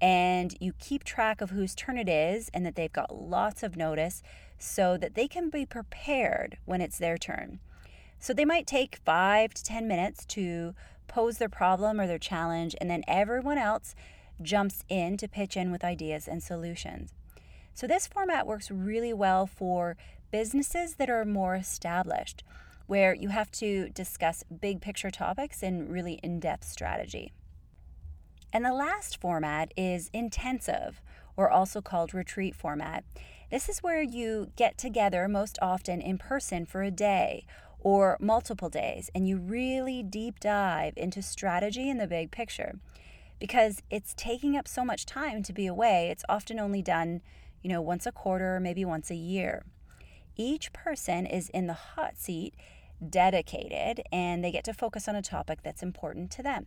and 0.00 0.56
you 0.60 0.72
keep 0.78 1.02
track 1.02 1.40
of 1.40 1.50
whose 1.50 1.74
turn 1.74 1.98
it 1.98 2.08
is 2.08 2.48
and 2.54 2.64
that 2.64 2.76
they've 2.76 2.92
got 2.92 3.12
lots 3.14 3.64
of 3.64 3.76
notice 3.76 4.22
so 4.58 4.96
that 4.96 5.14
they 5.14 5.26
can 5.26 5.50
be 5.50 5.66
prepared 5.66 6.58
when 6.64 6.80
it's 6.80 6.98
their 6.98 7.18
turn. 7.18 7.58
So 8.20 8.32
they 8.32 8.44
might 8.44 8.66
take 8.66 9.00
five 9.04 9.54
to 9.54 9.64
10 9.64 9.88
minutes 9.88 10.24
to 10.26 10.74
pose 11.08 11.38
their 11.38 11.48
problem 11.48 12.00
or 12.00 12.06
their 12.06 12.18
challenge, 12.18 12.76
and 12.80 12.90
then 12.90 13.02
everyone 13.08 13.58
else 13.58 13.94
jumps 14.42 14.84
in 14.88 15.16
to 15.18 15.28
pitch 15.28 15.56
in 15.56 15.70
with 15.70 15.84
ideas 15.84 16.28
and 16.28 16.42
solutions. 16.42 17.12
So 17.74 17.86
this 17.86 18.06
format 18.06 18.46
works 18.46 18.70
really 18.70 19.12
well 19.12 19.46
for 19.46 19.96
businesses 20.30 20.94
that 20.94 21.08
are 21.08 21.24
more 21.24 21.54
established, 21.54 22.42
where 22.86 23.14
you 23.14 23.28
have 23.28 23.50
to 23.52 23.88
discuss 23.90 24.44
big 24.60 24.80
picture 24.80 25.10
topics 25.10 25.62
and 25.62 25.90
really 25.90 26.14
in 26.22 26.40
depth 26.40 26.64
strategy. 26.64 27.32
And 28.52 28.64
the 28.64 28.72
last 28.72 29.20
format 29.20 29.72
is 29.76 30.10
intensive, 30.12 31.00
or 31.36 31.50
also 31.50 31.80
called 31.80 32.14
retreat 32.14 32.54
format. 32.56 33.04
This 33.50 33.68
is 33.68 33.78
where 33.78 34.02
you 34.02 34.50
get 34.56 34.76
together 34.76 35.28
most 35.28 35.58
often 35.62 36.00
in 36.00 36.18
person 36.18 36.66
for 36.66 36.82
a 36.82 36.90
day 36.90 37.46
or 37.80 38.16
multiple 38.20 38.68
days 38.68 39.10
and 39.14 39.28
you 39.28 39.36
really 39.36 40.02
deep 40.02 40.40
dive 40.40 40.94
into 40.96 41.22
strategy 41.22 41.88
and 41.88 42.00
the 42.00 42.06
big 42.06 42.30
picture. 42.30 42.78
Because 43.38 43.82
it's 43.90 44.14
taking 44.16 44.56
up 44.56 44.66
so 44.66 44.84
much 44.84 45.06
time 45.06 45.42
to 45.44 45.52
be 45.52 45.66
away, 45.66 46.08
it's 46.10 46.24
often 46.28 46.58
only 46.58 46.82
done, 46.82 47.20
you 47.62 47.70
know, 47.70 47.80
once 47.80 48.06
a 48.06 48.12
quarter 48.12 48.58
maybe 48.60 48.84
once 48.84 49.10
a 49.10 49.14
year. 49.14 49.64
Each 50.36 50.72
person 50.72 51.26
is 51.26 51.48
in 51.50 51.66
the 51.66 51.72
hot 51.72 52.16
seat, 52.16 52.54
dedicated, 53.06 54.02
and 54.12 54.44
they 54.44 54.50
get 54.50 54.64
to 54.64 54.72
focus 54.72 55.08
on 55.08 55.16
a 55.16 55.22
topic 55.22 55.60
that's 55.62 55.82
important 55.82 56.30
to 56.32 56.42
them. 56.42 56.66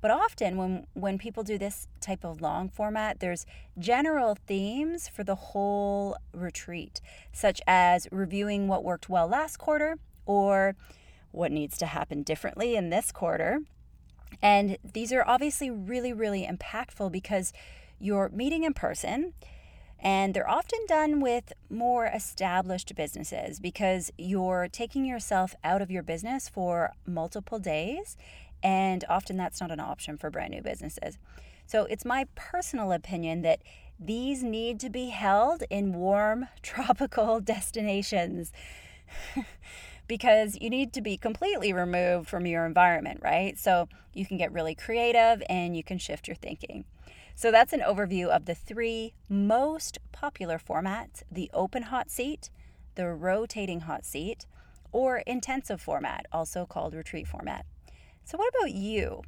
But 0.00 0.10
often 0.10 0.56
when 0.56 0.86
when 0.94 1.18
people 1.18 1.42
do 1.42 1.58
this 1.58 1.86
type 2.00 2.24
of 2.24 2.40
long 2.40 2.68
format, 2.70 3.20
there's 3.20 3.44
general 3.78 4.36
themes 4.46 5.08
for 5.08 5.24
the 5.24 5.34
whole 5.34 6.16
retreat, 6.32 7.00
such 7.32 7.60
as 7.66 8.08
reviewing 8.10 8.66
what 8.66 8.82
worked 8.82 9.08
well 9.08 9.28
last 9.28 9.58
quarter 9.58 9.96
or 10.24 10.74
what 11.32 11.52
needs 11.52 11.76
to 11.78 11.86
happen 11.86 12.22
differently 12.22 12.76
in 12.76 12.90
this 12.90 13.12
quarter. 13.12 13.60
And 14.42 14.78
these 14.82 15.12
are 15.12 15.24
obviously 15.26 15.70
really 15.70 16.12
really 16.12 16.46
impactful 16.46 17.12
because 17.12 17.52
you're 17.98 18.30
meeting 18.30 18.64
in 18.64 18.74
person 18.74 19.34
and 20.02 20.32
they're 20.32 20.48
often 20.48 20.78
done 20.88 21.20
with 21.20 21.52
more 21.68 22.06
established 22.06 22.94
businesses 22.94 23.60
because 23.60 24.10
you're 24.16 24.68
taking 24.72 25.04
yourself 25.04 25.54
out 25.62 25.82
of 25.82 25.90
your 25.90 26.02
business 26.02 26.48
for 26.48 26.92
multiple 27.06 27.58
days 27.58 28.16
and 28.62 29.04
often 29.08 29.36
that's 29.36 29.60
not 29.60 29.70
an 29.70 29.80
option 29.80 30.16
for 30.16 30.30
brand 30.30 30.52
new 30.52 30.62
businesses. 30.62 31.18
So 31.66 31.84
it's 31.84 32.04
my 32.04 32.26
personal 32.34 32.92
opinion 32.92 33.42
that 33.42 33.60
these 33.98 34.42
need 34.42 34.80
to 34.80 34.90
be 34.90 35.10
held 35.10 35.62
in 35.70 35.92
warm 35.92 36.48
tropical 36.62 37.40
destinations. 37.40 38.52
because 40.10 40.58
you 40.60 40.68
need 40.68 40.92
to 40.92 41.00
be 41.00 41.16
completely 41.16 41.72
removed 41.72 42.28
from 42.28 42.44
your 42.44 42.66
environment, 42.66 43.20
right? 43.22 43.56
So 43.56 43.88
you 44.12 44.26
can 44.26 44.38
get 44.38 44.50
really 44.50 44.74
creative 44.74 45.40
and 45.48 45.76
you 45.76 45.84
can 45.84 45.98
shift 45.98 46.26
your 46.26 46.34
thinking. 46.34 46.84
So 47.36 47.52
that's 47.52 47.72
an 47.72 47.78
overview 47.78 48.26
of 48.26 48.44
the 48.44 48.56
three 48.56 49.14
most 49.28 49.98
popular 50.10 50.58
formats 50.58 51.22
the 51.30 51.48
open 51.54 51.84
hot 51.84 52.10
seat, 52.10 52.50
the 52.96 53.06
rotating 53.06 53.82
hot 53.82 54.04
seat, 54.04 54.46
or 54.90 55.18
intensive 55.28 55.80
format, 55.80 56.26
also 56.32 56.66
called 56.66 56.92
retreat 56.92 57.28
format. 57.28 57.64
So, 58.24 58.36
what 58.36 58.52
about 58.52 58.72
you? 58.72 59.22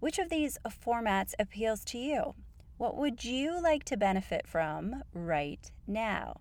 Which 0.00 0.18
of 0.18 0.30
these 0.30 0.56
formats 0.66 1.34
appeals 1.38 1.84
to 1.84 1.98
you? 1.98 2.34
What 2.78 2.96
would 2.96 3.22
you 3.22 3.62
like 3.62 3.84
to 3.84 3.98
benefit 3.98 4.46
from 4.46 5.02
right 5.12 5.70
now? 5.86 6.40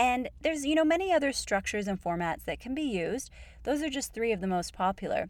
And 0.00 0.30
there's, 0.40 0.64
you 0.64 0.74
know, 0.74 0.84
many 0.84 1.12
other 1.12 1.30
structures 1.30 1.86
and 1.86 2.02
formats 2.02 2.46
that 2.46 2.58
can 2.58 2.74
be 2.74 2.80
used. 2.80 3.30
Those 3.64 3.82
are 3.82 3.90
just 3.90 4.14
three 4.14 4.32
of 4.32 4.40
the 4.40 4.46
most 4.46 4.72
popular. 4.72 5.28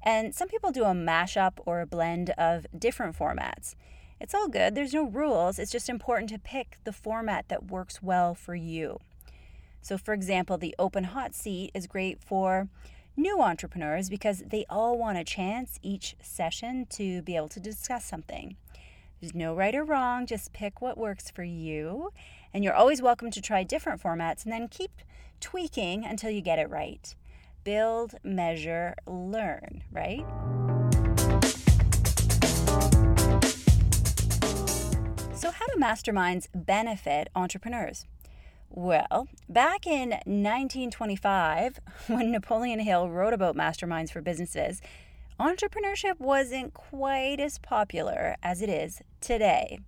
And 0.00 0.32
some 0.32 0.46
people 0.46 0.70
do 0.70 0.84
a 0.84 0.94
mashup 0.94 1.54
or 1.66 1.80
a 1.80 1.86
blend 1.86 2.30
of 2.38 2.68
different 2.78 3.18
formats. 3.18 3.74
It's 4.20 4.32
all 4.32 4.46
good, 4.46 4.76
there's 4.76 4.94
no 4.94 5.08
rules. 5.08 5.58
It's 5.58 5.72
just 5.72 5.88
important 5.88 6.30
to 6.30 6.38
pick 6.38 6.78
the 6.84 6.92
format 6.92 7.48
that 7.48 7.68
works 7.68 8.00
well 8.00 8.32
for 8.32 8.54
you. 8.54 9.00
So, 9.80 9.98
for 9.98 10.14
example, 10.14 10.56
the 10.56 10.76
open 10.78 11.02
hot 11.02 11.34
seat 11.34 11.72
is 11.74 11.88
great 11.88 12.22
for 12.22 12.68
new 13.16 13.40
entrepreneurs 13.42 14.08
because 14.08 14.44
they 14.46 14.64
all 14.70 14.96
want 14.96 15.18
a 15.18 15.24
chance 15.24 15.80
each 15.82 16.14
session 16.22 16.86
to 16.90 17.22
be 17.22 17.34
able 17.34 17.48
to 17.48 17.58
discuss 17.58 18.04
something. 18.04 18.54
There's 19.20 19.34
no 19.34 19.54
right 19.54 19.74
or 19.74 19.84
wrong, 19.84 20.26
just 20.26 20.52
pick 20.52 20.80
what 20.80 20.98
works 20.98 21.30
for 21.30 21.44
you. 21.44 22.12
And 22.54 22.62
you're 22.62 22.74
always 22.74 23.00
welcome 23.00 23.30
to 23.30 23.40
try 23.40 23.62
different 23.62 24.02
formats 24.02 24.44
and 24.44 24.52
then 24.52 24.68
keep 24.68 24.90
tweaking 25.40 26.04
until 26.04 26.30
you 26.30 26.42
get 26.42 26.58
it 26.58 26.68
right. 26.68 27.14
Build, 27.64 28.14
measure, 28.22 28.94
learn, 29.06 29.84
right? 29.90 30.26
So, 35.34 35.50
how 35.50 35.66
do 35.66 35.80
masterminds 35.80 36.48
benefit 36.54 37.28
entrepreneurs? 37.34 38.04
Well, 38.68 39.28
back 39.48 39.86
in 39.86 40.10
1925, 40.10 41.80
when 42.08 42.30
Napoleon 42.30 42.80
Hill 42.80 43.08
wrote 43.08 43.32
about 43.32 43.56
masterminds 43.56 44.10
for 44.10 44.20
businesses, 44.20 44.82
entrepreneurship 45.40 46.20
wasn't 46.20 46.74
quite 46.74 47.40
as 47.40 47.58
popular 47.58 48.36
as 48.42 48.60
it 48.60 48.68
is 48.68 49.00
today. 49.20 49.78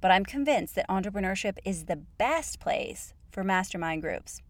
But 0.00 0.10
I'm 0.10 0.24
convinced 0.24 0.74
that 0.74 0.88
entrepreneurship 0.88 1.58
is 1.64 1.84
the 1.84 1.96
best 1.96 2.60
place 2.60 3.14
for 3.30 3.42
mastermind 3.42 4.02
groups. 4.02 4.40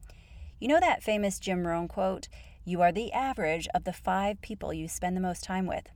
You 0.61 0.69
know 0.69 0.81
that 0.81 1.03
famous 1.03 1.39
Jim 1.39 1.67
Rohn 1.67 1.89
quote, 1.89 2.29
You 2.65 2.83
are 2.83 2.93
the 2.93 3.13
average 3.13 3.69
of 3.75 3.85
the 3.85 3.93
five 3.93 4.41
people 4.41 4.73
you 4.73 4.89
spend 4.89 5.17
the 5.17 5.21
most 5.21 5.45
time 5.45 5.67
with. 5.67 5.89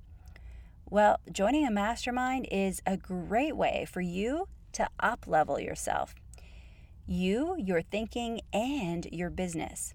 Well, 0.88 1.18
joining 1.30 1.66
a 1.66 1.70
mastermind 1.70 2.46
is 2.50 2.82
a 2.86 2.96
great 2.96 3.56
way 3.56 3.86
for 3.90 4.00
you 4.00 4.48
to 4.72 4.88
up 5.00 5.26
level 5.26 5.58
yourself 5.58 6.14
you, 7.06 7.56
your 7.58 7.82
thinking, 7.82 8.40
and 8.52 9.06
your 9.10 9.30
business. 9.30 9.94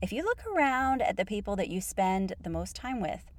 If 0.00 0.12
you 0.12 0.24
look 0.24 0.44
around 0.46 1.00
at 1.00 1.16
the 1.16 1.24
people 1.24 1.54
that 1.56 1.68
you 1.68 1.80
spend 1.80 2.34
the 2.40 2.50
most 2.50 2.74
time 2.74 3.00
with, 3.00 3.30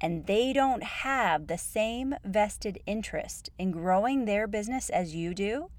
and 0.00 0.26
they 0.26 0.52
don't 0.52 0.82
have 0.82 1.46
the 1.46 1.58
same 1.58 2.14
vested 2.24 2.80
interest 2.86 3.50
in 3.58 3.70
growing 3.70 4.24
their 4.24 4.46
business 4.46 4.88
as 4.88 5.14
you 5.14 5.34
do, 5.34 5.70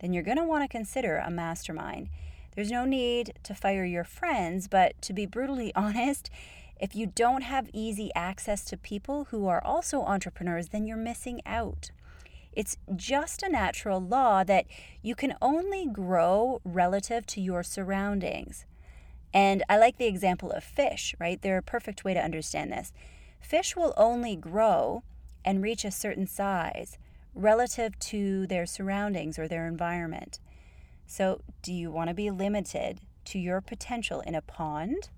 then 0.00 0.12
you're 0.12 0.22
going 0.22 0.38
to 0.38 0.44
want 0.44 0.62
to 0.64 0.68
consider 0.68 1.18
a 1.18 1.30
mastermind. 1.30 2.08
There's 2.54 2.70
no 2.70 2.84
need 2.84 3.34
to 3.42 3.54
fire 3.54 3.84
your 3.84 4.04
friends, 4.04 4.68
but 4.68 5.00
to 5.02 5.12
be 5.12 5.26
brutally 5.26 5.72
honest, 5.76 6.30
if 6.78 6.94
you 6.94 7.06
don't 7.06 7.42
have 7.42 7.70
easy 7.72 8.10
access 8.14 8.64
to 8.66 8.76
people 8.76 9.26
who 9.30 9.46
are 9.46 9.62
also 9.64 10.02
entrepreneurs, 10.02 10.68
then 10.68 10.86
you're 10.86 10.96
missing 10.96 11.40
out. 11.46 11.90
It's 12.52 12.78
just 12.94 13.42
a 13.42 13.50
natural 13.50 14.00
law 14.00 14.42
that 14.44 14.64
you 15.02 15.14
can 15.14 15.34
only 15.42 15.86
grow 15.86 16.60
relative 16.64 17.26
to 17.26 17.40
your 17.40 17.62
surroundings. 17.62 18.64
And 19.32 19.62
I 19.68 19.76
like 19.76 19.98
the 19.98 20.06
example 20.06 20.50
of 20.50 20.64
fish, 20.64 21.14
right? 21.18 21.40
They're 21.40 21.58
a 21.58 21.62
perfect 21.62 22.04
way 22.04 22.14
to 22.14 22.24
understand 22.24 22.72
this. 22.72 22.92
Fish 23.40 23.76
will 23.76 23.94
only 23.96 24.36
grow 24.36 25.02
and 25.44 25.62
reach 25.62 25.84
a 25.84 25.90
certain 25.90 26.26
size 26.26 26.98
relative 27.34 27.98
to 27.98 28.46
their 28.46 28.66
surroundings 28.66 29.38
or 29.38 29.46
their 29.46 29.66
environment. 29.66 30.40
So, 31.06 31.42
do 31.62 31.72
you 31.72 31.90
want 31.90 32.08
to 32.08 32.14
be 32.14 32.30
limited 32.30 33.00
to 33.26 33.38
your 33.38 33.60
potential 33.60 34.20
in 34.20 34.34
a 34.34 34.42
pond? 34.42 35.10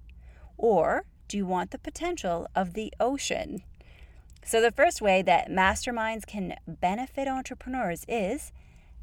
Or 0.56 1.04
do 1.28 1.37
you 1.37 1.46
want 1.46 1.70
the 1.70 1.78
potential 1.78 2.48
of 2.54 2.75
the 2.75 2.92
ocean? 3.00 3.62
So, 4.44 4.60
the 4.60 4.72
first 4.72 5.00
way 5.00 5.22
that 5.22 5.50
masterminds 5.50 6.26
can 6.26 6.56
benefit 6.66 7.28
entrepreneurs 7.28 8.04
is 8.06 8.52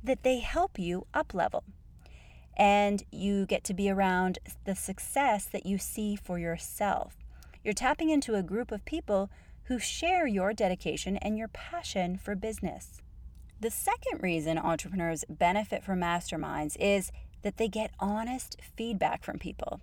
that 0.03 0.23
they 0.23 0.39
help 0.39 0.77
you 0.77 1.07
up 1.13 1.33
level 1.33 1.63
and 2.57 3.03
you 3.11 3.45
get 3.45 3.63
to 3.65 3.73
be 3.73 3.89
around 3.89 4.39
the 4.65 4.75
success 4.75 5.45
that 5.45 5.65
you 5.65 5.77
see 5.77 6.15
for 6.15 6.39
yourself. 6.39 7.24
You're 7.65 7.73
tapping 7.73 8.11
into 8.11 8.35
a 8.35 8.43
group 8.43 8.71
of 8.71 8.85
people 8.85 9.31
who 9.63 9.79
share 9.79 10.27
your 10.27 10.53
dedication 10.53 11.17
and 11.17 11.35
your 11.35 11.47
passion 11.47 12.15
for 12.15 12.35
business. 12.35 13.01
The 13.59 13.71
second 13.71 14.21
reason 14.21 14.59
entrepreneurs 14.59 15.25
benefit 15.27 15.83
from 15.83 16.01
masterminds 16.01 16.77
is 16.79 17.11
that 17.41 17.57
they 17.57 17.67
get 17.67 17.89
honest 17.99 18.57
feedback 18.77 19.23
from 19.23 19.39
people, 19.39 19.81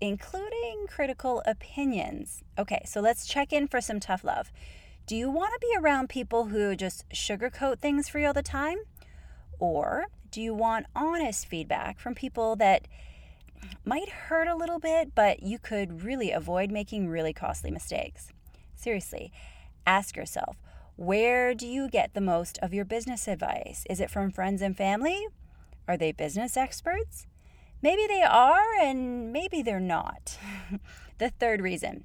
including 0.00 0.86
critical 0.88 1.42
opinions. 1.44 2.42
Okay, 2.58 2.80
so 2.86 3.02
let's 3.02 3.26
check 3.26 3.52
in 3.52 3.68
for 3.68 3.82
some 3.82 4.00
tough 4.00 4.24
love. 4.24 4.50
Do 5.06 5.14
you 5.14 5.30
want 5.30 5.52
to 5.52 5.60
be 5.60 5.76
around 5.78 6.08
people 6.08 6.46
who 6.46 6.74
just 6.74 7.06
sugarcoat 7.10 7.78
things 7.78 8.08
for 8.08 8.20
you 8.20 8.28
all 8.28 8.32
the 8.32 8.42
time? 8.42 8.78
Or 9.58 10.06
do 10.30 10.40
you 10.40 10.54
want 10.54 10.86
honest 10.96 11.44
feedback 11.44 12.00
from 12.00 12.14
people 12.14 12.56
that 12.56 12.88
might 13.84 14.08
hurt 14.08 14.48
a 14.48 14.56
little 14.56 14.78
bit, 14.78 15.14
but 15.14 15.42
you 15.42 15.58
could 15.58 16.04
really 16.04 16.30
avoid 16.30 16.70
making 16.70 17.08
really 17.08 17.32
costly 17.32 17.70
mistakes? 17.70 18.32
Seriously, 18.74 19.32
ask 19.86 20.16
yourself 20.16 20.56
Where 20.96 21.54
do 21.54 21.66
you 21.66 21.88
get 21.88 22.14
the 22.14 22.20
most 22.20 22.58
of 22.62 22.74
your 22.74 22.84
business 22.84 23.28
advice? 23.28 23.84
Is 23.88 24.00
it 24.00 24.10
from 24.10 24.30
friends 24.30 24.62
and 24.62 24.76
family? 24.76 25.26
Are 25.86 25.96
they 25.96 26.12
business 26.12 26.56
experts? 26.56 27.26
Maybe 27.80 28.06
they 28.06 28.22
are, 28.22 28.74
and 28.80 29.32
maybe 29.32 29.62
they're 29.62 29.80
not. 29.80 30.36
the 31.18 31.30
third 31.30 31.60
reason 31.60 32.04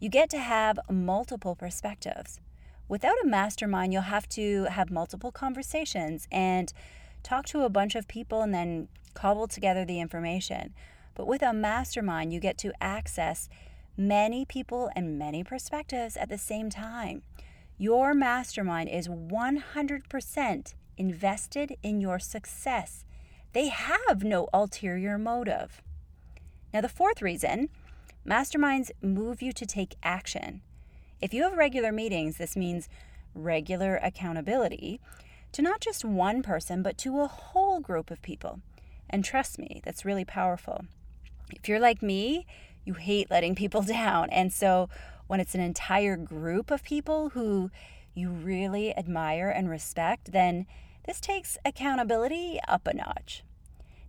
you 0.00 0.08
get 0.10 0.28
to 0.30 0.38
have 0.38 0.78
multiple 0.90 1.54
perspectives. 1.54 2.40
Without 2.88 3.16
a 3.22 3.26
mastermind, 3.26 3.92
you'll 3.92 4.02
have 4.02 4.28
to 4.30 4.64
have 4.64 4.90
multiple 4.90 5.32
conversations 5.32 6.28
and 6.30 6.72
talk 7.24 7.46
to 7.46 7.62
a 7.62 7.68
bunch 7.68 7.94
of 7.94 8.06
people 8.06 8.42
and 8.42 8.54
then 8.54 8.88
cobble 9.14 9.48
together 9.48 9.84
the 9.84 10.00
information. 10.00 10.74
But 11.14 11.26
with 11.26 11.42
a 11.42 11.52
mastermind, 11.52 12.32
you 12.32 12.40
get 12.40 12.58
to 12.58 12.72
access 12.80 13.48
many 13.96 14.44
people 14.44 14.90
and 14.94 15.18
many 15.18 15.42
perspectives 15.42 16.16
at 16.16 16.28
the 16.28 16.38
same 16.38 16.70
time. 16.70 17.22
Your 17.78 18.14
mastermind 18.14 18.88
is 18.88 19.08
100% 19.08 20.74
invested 20.96 21.76
in 21.82 22.00
your 22.00 22.18
success. 22.18 23.04
They 23.52 23.68
have 23.68 24.22
no 24.22 24.48
ulterior 24.52 25.18
motive. 25.18 25.82
Now, 26.72 26.80
the 26.80 26.88
fourth 26.88 27.22
reason 27.22 27.68
masterminds 28.26 28.90
move 29.00 29.42
you 29.42 29.52
to 29.52 29.66
take 29.66 29.96
action. 30.02 30.62
If 31.20 31.32
you 31.32 31.42
have 31.44 31.56
regular 31.56 31.92
meetings, 31.92 32.36
this 32.36 32.56
means 32.56 32.88
regular 33.34 33.96
accountability 33.96 35.00
to 35.54 35.62
not 35.62 35.80
just 35.80 36.04
one 36.04 36.42
person, 36.42 36.82
but 36.82 36.98
to 36.98 37.20
a 37.20 37.28
whole 37.28 37.80
group 37.80 38.10
of 38.10 38.20
people. 38.22 38.60
And 39.08 39.24
trust 39.24 39.58
me, 39.58 39.80
that's 39.84 40.04
really 40.04 40.24
powerful. 40.24 40.84
If 41.52 41.68
you're 41.68 41.80
like 41.80 42.02
me, 42.02 42.46
you 42.84 42.94
hate 42.94 43.30
letting 43.30 43.54
people 43.54 43.82
down. 44.00 44.30
And 44.30 44.52
so 44.52 44.88
when 45.28 45.40
it's 45.40 45.54
an 45.54 45.60
entire 45.60 46.16
group 46.16 46.70
of 46.70 46.82
people 46.82 47.30
who 47.30 47.70
you 48.14 48.30
really 48.30 48.96
admire 48.96 49.48
and 49.48 49.70
respect, 49.70 50.32
then 50.32 50.66
this 51.06 51.20
takes 51.20 51.56
accountability 51.64 52.58
up 52.66 52.86
a 52.86 52.94
notch. 52.94 53.44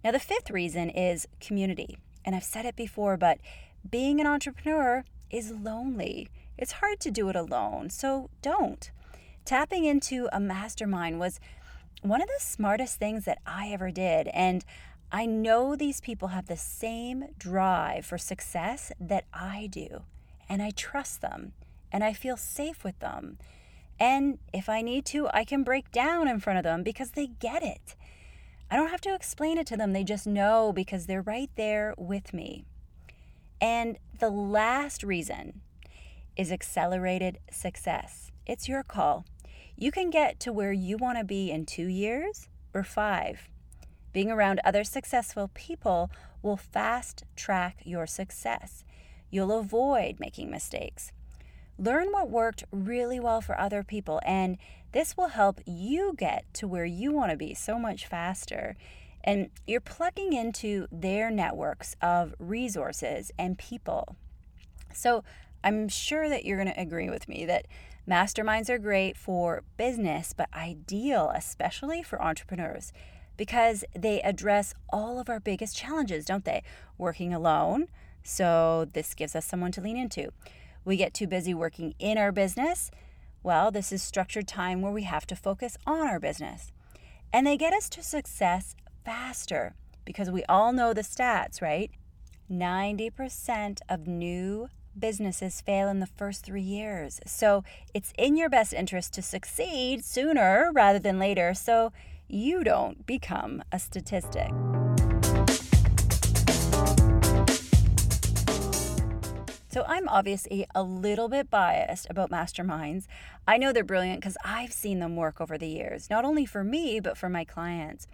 Now, 0.03 0.11
the 0.11 0.19
fifth 0.19 0.49
reason 0.49 0.89
is 0.89 1.27
community. 1.39 1.97
And 2.23 2.35
I've 2.35 2.43
said 2.43 2.65
it 2.65 2.75
before, 2.75 3.17
but 3.17 3.37
being 3.89 4.19
an 4.19 4.27
entrepreneur 4.27 5.03
is 5.29 5.51
lonely. 5.51 6.27
It's 6.57 6.73
hard 6.73 6.99
to 7.01 7.11
do 7.11 7.29
it 7.29 7.35
alone, 7.35 7.89
so 7.91 8.29
don't. 8.41 8.89
Tapping 9.45 9.85
into 9.85 10.27
a 10.33 10.39
mastermind 10.39 11.19
was 11.19 11.39
one 12.01 12.19
of 12.19 12.27
the 12.27 12.43
smartest 12.43 12.97
things 12.97 13.25
that 13.25 13.37
I 13.45 13.69
ever 13.69 13.91
did. 13.91 14.27
And 14.29 14.65
I 15.11 15.27
know 15.27 15.75
these 15.75 16.01
people 16.01 16.29
have 16.29 16.47
the 16.47 16.57
same 16.57 17.25
drive 17.37 18.07
for 18.07 18.17
success 18.17 18.91
that 18.99 19.25
I 19.31 19.67
do. 19.71 20.01
And 20.49 20.63
I 20.63 20.71
trust 20.71 21.21
them 21.21 21.53
and 21.91 22.03
I 22.03 22.11
feel 22.11 22.37
safe 22.37 22.83
with 22.83 22.97
them. 22.99 23.37
And 23.99 24.39
if 24.51 24.67
I 24.67 24.81
need 24.81 25.05
to, 25.07 25.29
I 25.31 25.43
can 25.43 25.63
break 25.63 25.91
down 25.91 26.27
in 26.27 26.39
front 26.39 26.57
of 26.57 26.63
them 26.63 26.81
because 26.81 27.11
they 27.11 27.27
get 27.27 27.61
it. 27.61 27.95
I 28.71 28.75
don't 28.75 28.89
have 28.89 29.01
to 29.01 29.13
explain 29.13 29.59
it 29.59 29.67
to 29.67 29.77
them, 29.77 29.93
they 29.93 30.03
just 30.03 30.25
know 30.25 30.73
because 30.73 31.05
they're 31.05 31.21
right 31.21 31.51
there 31.55 31.93
with 31.99 32.33
me. 32.33 32.65
And 33.61 33.99
the 34.19 34.31
last 34.31 35.03
reason 35.03 35.61
is 36.35 36.51
accelerated 36.51 37.37
success. 37.51 38.31
It's 38.47 38.67
your 38.67 38.81
call. 38.81 39.25
You 39.77 39.91
can 39.91 40.09
get 40.09 40.39
to 40.41 40.53
where 40.53 40.71
you 40.71 40.97
want 40.97 41.17
to 41.17 41.25
be 41.25 41.51
in 41.51 41.65
two 41.65 41.87
years 41.87 42.47
or 42.73 42.83
five. 42.83 43.49
Being 44.13 44.31
around 44.31 44.61
other 44.63 44.85
successful 44.85 45.51
people 45.53 46.09
will 46.41 46.55
fast 46.55 47.25
track 47.35 47.79
your 47.83 48.07
success. 48.07 48.85
You'll 49.29 49.51
avoid 49.51 50.19
making 50.19 50.49
mistakes. 50.49 51.11
Learn 51.77 52.07
what 52.11 52.29
worked 52.29 52.63
really 52.71 53.19
well 53.19 53.41
for 53.41 53.59
other 53.59 53.83
people, 53.83 54.21
and 54.25 54.57
this 54.93 55.17
will 55.17 55.27
help 55.27 55.59
you 55.65 56.15
get 56.17 56.45
to 56.53 56.67
where 56.69 56.85
you 56.85 57.11
want 57.11 57.31
to 57.31 57.37
be 57.37 57.53
so 57.53 57.77
much 57.77 58.07
faster. 58.07 58.77
And 59.25 59.49
you're 59.67 59.81
plugging 59.81 60.31
into 60.31 60.87
their 60.89 61.29
networks 61.29 61.97
of 62.01 62.33
resources 62.39 63.31
and 63.37 63.57
people. 63.57 64.15
So 64.93 65.25
I'm 65.65 65.89
sure 65.89 66.29
that 66.29 66.45
you're 66.45 66.57
going 66.63 66.73
to 66.73 66.79
agree 66.79 67.09
with 67.09 67.27
me 67.27 67.45
that 67.47 67.65
masterminds 68.09 68.69
are 68.69 68.77
great 68.77 69.17
for 69.17 69.63
business, 69.77 70.33
but 70.33 70.49
ideal, 70.53 71.31
especially 71.33 72.03
for 72.03 72.21
entrepreneurs, 72.21 72.93
because 73.37 73.83
they 73.97 74.21
address 74.21 74.73
all 74.89 75.19
of 75.19 75.29
our 75.29 75.39
biggest 75.39 75.75
challenges, 75.75 76.25
don't 76.25 76.45
they? 76.45 76.63
Working 76.97 77.33
alone. 77.33 77.87
So 78.23 78.87
this 78.93 79.13
gives 79.13 79.35
us 79.35 79.45
someone 79.45 79.71
to 79.73 79.81
lean 79.81 79.97
into 79.97 80.31
we 80.85 80.95
get 80.95 81.13
too 81.13 81.27
busy 81.27 81.53
working 81.53 81.95
in 81.99 82.17
our 82.17 82.31
business, 82.31 82.91
well, 83.43 83.71
this 83.71 83.91
is 83.91 84.01
structured 84.01 84.47
time 84.47 84.81
where 84.81 84.91
we 84.91 85.03
have 85.03 85.25
to 85.27 85.35
focus 85.35 85.77
on 85.85 86.07
our 86.07 86.19
business. 86.19 86.71
And 87.33 87.45
they 87.45 87.57
get 87.57 87.73
us 87.73 87.89
to 87.89 88.03
success 88.03 88.75
faster 89.03 89.75
because 90.05 90.31
we 90.31 90.43
all 90.45 90.71
know 90.71 90.93
the 90.93 91.01
stats, 91.01 91.61
right? 91.61 91.91
90% 92.49 93.79
of 93.89 94.07
new 94.07 94.69
businesses 94.99 95.61
fail 95.61 95.87
in 95.87 95.99
the 95.99 96.05
first 96.07 96.45
three 96.45 96.61
years. 96.61 97.19
So 97.25 97.63
it's 97.93 98.13
in 98.17 98.35
your 98.37 98.49
best 98.49 98.73
interest 98.73 99.13
to 99.13 99.21
succeed 99.21 100.03
sooner 100.03 100.71
rather 100.73 100.99
than 100.99 101.19
later 101.19 101.53
so 101.53 101.91
you 102.27 102.63
don't 102.63 103.05
become 103.05 103.63
a 103.71 103.79
statistic. 103.79 104.51
So 109.75 109.83
I'm 109.89 110.07
obviously 110.07 110.65
a 110.73 110.81
little 110.81 111.27
bit 111.27 111.49
biased 111.49 112.07
about 112.09 112.31
masterminds. 112.31 113.07
I 113.45 113.57
know 113.57 113.73
they're 113.73 113.83
brilliant 113.83 114.21
because 114.21 114.37
I've 114.45 114.71
seen 114.71 114.99
them 114.99 115.17
work 115.17 115.41
over 115.41 115.57
the 115.57 115.67
years, 115.67 116.09
not 116.09 116.23
only 116.23 116.45
for 116.45 116.63
me, 116.63 117.01
but 117.01 117.17
for 117.17 117.27
my 117.27 117.43
clients. 117.43 118.07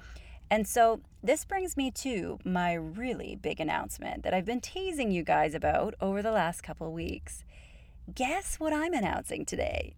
And 0.52 0.68
so 0.68 1.00
this 1.24 1.46
brings 1.46 1.78
me 1.78 1.92
to 1.92 2.38
my 2.44 2.74
really 2.74 3.38
big 3.42 3.62
announcement 3.62 4.24
that 4.24 4.34
I've 4.34 4.44
been 4.44 4.60
teasing 4.60 5.10
you 5.10 5.24
guys 5.24 5.56
about 5.56 5.96
over 6.02 6.22
the 6.22 6.32
last 6.32 6.62
couple 6.62 6.92
weeks. 6.92 7.46
Guess 8.14 8.60
what 8.60 8.74
I'm 8.74 8.94
announcing 8.94 9.46
today? 9.46 9.94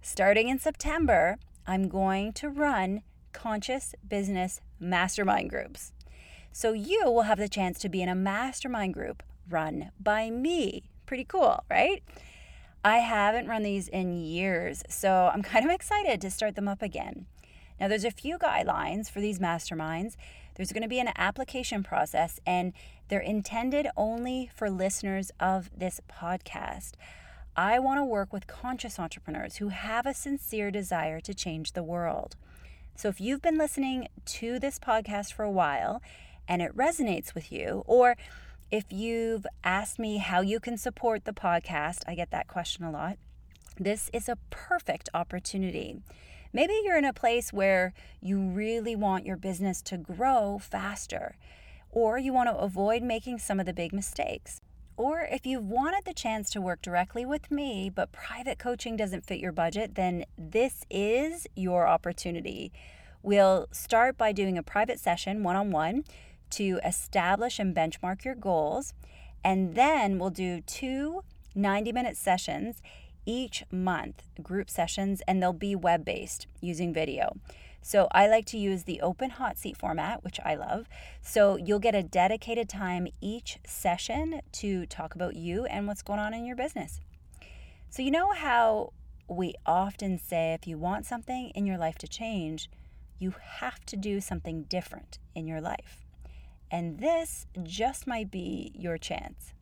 Starting 0.00 0.48
in 0.48 0.58
September, 0.58 1.38
I'm 1.68 1.88
going 1.88 2.32
to 2.32 2.48
run 2.48 3.02
conscious 3.32 3.94
business 4.06 4.60
mastermind 4.80 5.50
groups. 5.50 5.92
So 6.50 6.72
you 6.72 7.04
will 7.04 7.22
have 7.22 7.38
the 7.38 7.48
chance 7.48 7.78
to 7.78 7.88
be 7.88 8.02
in 8.02 8.08
a 8.08 8.16
mastermind 8.16 8.94
group 8.94 9.22
run 9.48 9.92
by 10.00 10.30
me 10.30 10.82
pretty 11.06 11.24
cool, 11.24 11.62
right? 11.70 12.02
I 12.84 12.98
haven't 12.98 13.46
run 13.46 13.62
these 13.62 13.86
in 13.86 14.12
years, 14.14 14.82
so 14.88 15.30
I'm 15.32 15.42
kind 15.44 15.64
of 15.64 15.70
excited 15.70 16.20
to 16.22 16.30
start 16.30 16.56
them 16.56 16.66
up 16.66 16.82
again. 16.82 17.26
Now, 17.80 17.88
there's 17.88 18.04
a 18.04 18.10
few 18.10 18.38
guidelines 18.38 19.10
for 19.10 19.20
these 19.20 19.38
masterminds. 19.38 20.16
There's 20.54 20.72
going 20.72 20.82
to 20.82 20.88
be 20.88 21.00
an 21.00 21.12
application 21.16 21.82
process, 21.82 22.38
and 22.46 22.72
they're 23.08 23.20
intended 23.20 23.88
only 23.96 24.50
for 24.54 24.70
listeners 24.70 25.30
of 25.40 25.70
this 25.76 26.00
podcast. 26.10 26.92
I 27.56 27.78
want 27.78 27.98
to 27.98 28.04
work 28.04 28.32
with 28.32 28.46
conscious 28.46 28.98
entrepreneurs 28.98 29.56
who 29.56 29.68
have 29.68 30.06
a 30.06 30.14
sincere 30.14 30.70
desire 30.70 31.20
to 31.20 31.34
change 31.34 31.72
the 31.72 31.82
world. 31.82 32.36
So, 32.96 33.08
if 33.08 33.20
you've 33.20 33.42
been 33.42 33.58
listening 33.58 34.08
to 34.26 34.58
this 34.58 34.78
podcast 34.78 35.32
for 35.32 35.42
a 35.42 35.50
while 35.50 36.02
and 36.48 36.62
it 36.62 36.76
resonates 36.76 37.34
with 37.34 37.50
you, 37.52 37.82
or 37.86 38.16
if 38.70 38.84
you've 38.90 39.46
asked 39.64 39.98
me 39.98 40.16
how 40.16 40.40
you 40.40 40.58
can 40.60 40.78
support 40.78 41.24
the 41.24 41.32
podcast, 41.32 42.02
I 42.06 42.14
get 42.14 42.30
that 42.30 42.48
question 42.48 42.84
a 42.84 42.90
lot. 42.90 43.18
This 43.78 44.08
is 44.12 44.28
a 44.28 44.38
perfect 44.50 45.10
opportunity. 45.12 45.98
Maybe 46.52 46.78
you're 46.84 46.98
in 46.98 47.04
a 47.04 47.14
place 47.14 47.52
where 47.52 47.94
you 48.20 48.38
really 48.38 48.94
want 48.94 49.24
your 49.24 49.36
business 49.36 49.80
to 49.82 49.96
grow 49.96 50.58
faster, 50.58 51.36
or 51.90 52.18
you 52.18 52.32
want 52.32 52.50
to 52.50 52.56
avoid 52.56 53.02
making 53.02 53.38
some 53.38 53.58
of 53.58 53.66
the 53.66 53.72
big 53.72 53.92
mistakes. 53.92 54.60
Or 54.98 55.22
if 55.22 55.46
you've 55.46 55.64
wanted 55.64 56.04
the 56.04 56.12
chance 56.12 56.50
to 56.50 56.60
work 56.60 56.82
directly 56.82 57.24
with 57.24 57.50
me, 57.50 57.88
but 57.88 58.12
private 58.12 58.58
coaching 58.58 58.96
doesn't 58.96 59.24
fit 59.24 59.40
your 59.40 59.52
budget, 59.52 59.94
then 59.94 60.26
this 60.36 60.84
is 60.90 61.46
your 61.56 61.86
opportunity. 61.86 62.70
We'll 63.22 63.68
start 63.72 64.18
by 64.18 64.32
doing 64.32 64.58
a 64.58 64.62
private 64.62 65.00
session 65.00 65.42
one 65.42 65.56
on 65.56 65.70
one 65.70 66.04
to 66.50 66.80
establish 66.84 67.58
and 67.58 67.74
benchmark 67.74 68.24
your 68.24 68.34
goals. 68.34 68.92
And 69.42 69.74
then 69.74 70.18
we'll 70.18 70.30
do 70.30 70.60
two 70.60 71.22
90 71.54 71.92
minute 71.92 72.16
sessions 72.16 72.82
each 73.26 73.64
month, 73.70 74.22
group 74.42 74.68
sessions, 74.70 75.22
and 75.26 75.42
they'll 75.42 75.52
be 75.52 75.74
web 75.74 76.04
based 76.04 76.46
using 76.60 76.92
video. 76.92 77.36
So 77.80 78.08
I 78.12 78.28
like 78.28 78.44
to 78.46 78.58
use 78.58 78.84
the 78.84 79.00
open 79.00 79.30
hot 79.30 79.58
seat 79.58 79.76
format, 79.76 80.22
which 80.22 80.38
I 80.44 80.54
love. 80.54 80.88
So 81.20 81.56
you'll 81.56 81.80
get 81.80 81.94
a 81.94 82.02
dedicated 82.02 82.68
time 82.68 83.08
each 83.20 83.58
session 83.66 84.40
to 84.52 84.86
talk 84.86 85.14
about 85.14 85.34
you 85.34 85.64
and 85.66 85.86
what's 85.86 86.02
going 86.02 86.20
on 86.20 86.34
in 86.34 86.44
your 86.44 86.56
business. 86.56 87.00
So, 87.90 88.00
you 88.00 88.10
know 88.10 88.32
how 88.32 88.92
we 89.28 89.54
often 89.66 90.18
say 90.18 90.54
if 90.54 90.66
you 90.66 90.78
want 90.78 91.04
something 91.04 91.50
in 91.50 91.66
your 91.66 91.76
life 91.76 91.96
to 91.98 92.08
change, 92.08 92.70
you 93.18 93.34
have 93.58 93.84
to 93.86 93.96
do 93.96 94.20
something 94.20 94.62
different 94.62 95.18
in 95.34 95.46
your 95.46 95.60
life 95.60 96.02
and 96.72 96.98
this 96.98 97.46
just 97.62 98.06
might 98.06 98.30
be 98.30 98.72
your 98.74 98.96
chance. 98.96 99.52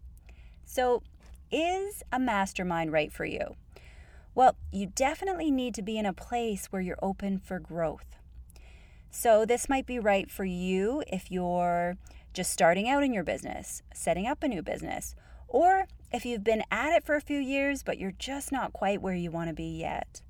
So, 0.64 1.02
is 1.50 2.02
a 2.12 2.18
mastermind 2.18 2.92
right 2.92 3.12
for 3.12 3.24
you? 3.24 3.56
Well, 4.34 4.56
you 4.72 4.86
definitely 4.86 5.50
need 5.50 5.74
to 5.74 5.82
be 5.82 5.98
in 5.98 6.06
a 6.06 6.12
place 6.12 6.66
where 6.66 6.82
you're 6.82 6.98
open 7.02 7.38
for 7.38 7.58
growth. 7.58 8.16
So, 9.10 9.44
this 9.44 9.68
might 9.68 9.86
be 9.86 9.98
right 9.98 10.30
for 10.30 10.44
you 10.44 11.02
if 11.08 11.30
you're 11.30 11.96
just 12.32 12.52
starting 12.52 12.88
out 12.88 13.02
in 13.02 13.12
your 13.12 13.24
business, 13.24 13.82
setting 13.92 14.26
up 14.26 14.42
a 14.42 14.48
new 14.48 14.62
business, 14.62 15.16
or 15.48 15.88
if 16.12 16.24
you've 16.24 16.44
been 16.44 16.62
at 16.70 16.92
it 16.92 17.04
for 17.04 17.16
a 17.16 17.20
few 17.20 17.38
years 17.38 17.82
but 17.82 17.98
you're 17.98 18.14
just 18.18 18.52
not 18.52 18.72
quite 18.72 19.02
where 19.02 19.14
you 19.14 19.30
want 19.30 19.48
to 19.48 19.54
be 19.54 19.78
yet. 19.78 20.22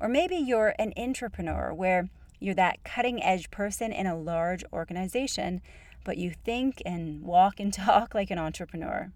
Or 0.00 0.08
maybe 0.08 0.36
you're 0.36 0.74
an 0.78 0.92
entrepreneur 0.96 1.72
where 1.72 2.10
you're 2.38 2.54
that 2.54 2.84
cutting 2.84 3.22
edge 3.22 3.50
person 3.50 3.92
in 3.92 4.06
a 4.06 4.18
large 4.18 4.64
organization, 4.72 5.62
but 6.04 6.18
you 6.18 6.32
think 6.44 6.82
and 6.84 7.22
walk 7.22 7.60
and 7.60 7.72
talk 7.72 8.14
like 8.14 8.30
an 8.30 8.38
entrepreneur. 8.38 9.12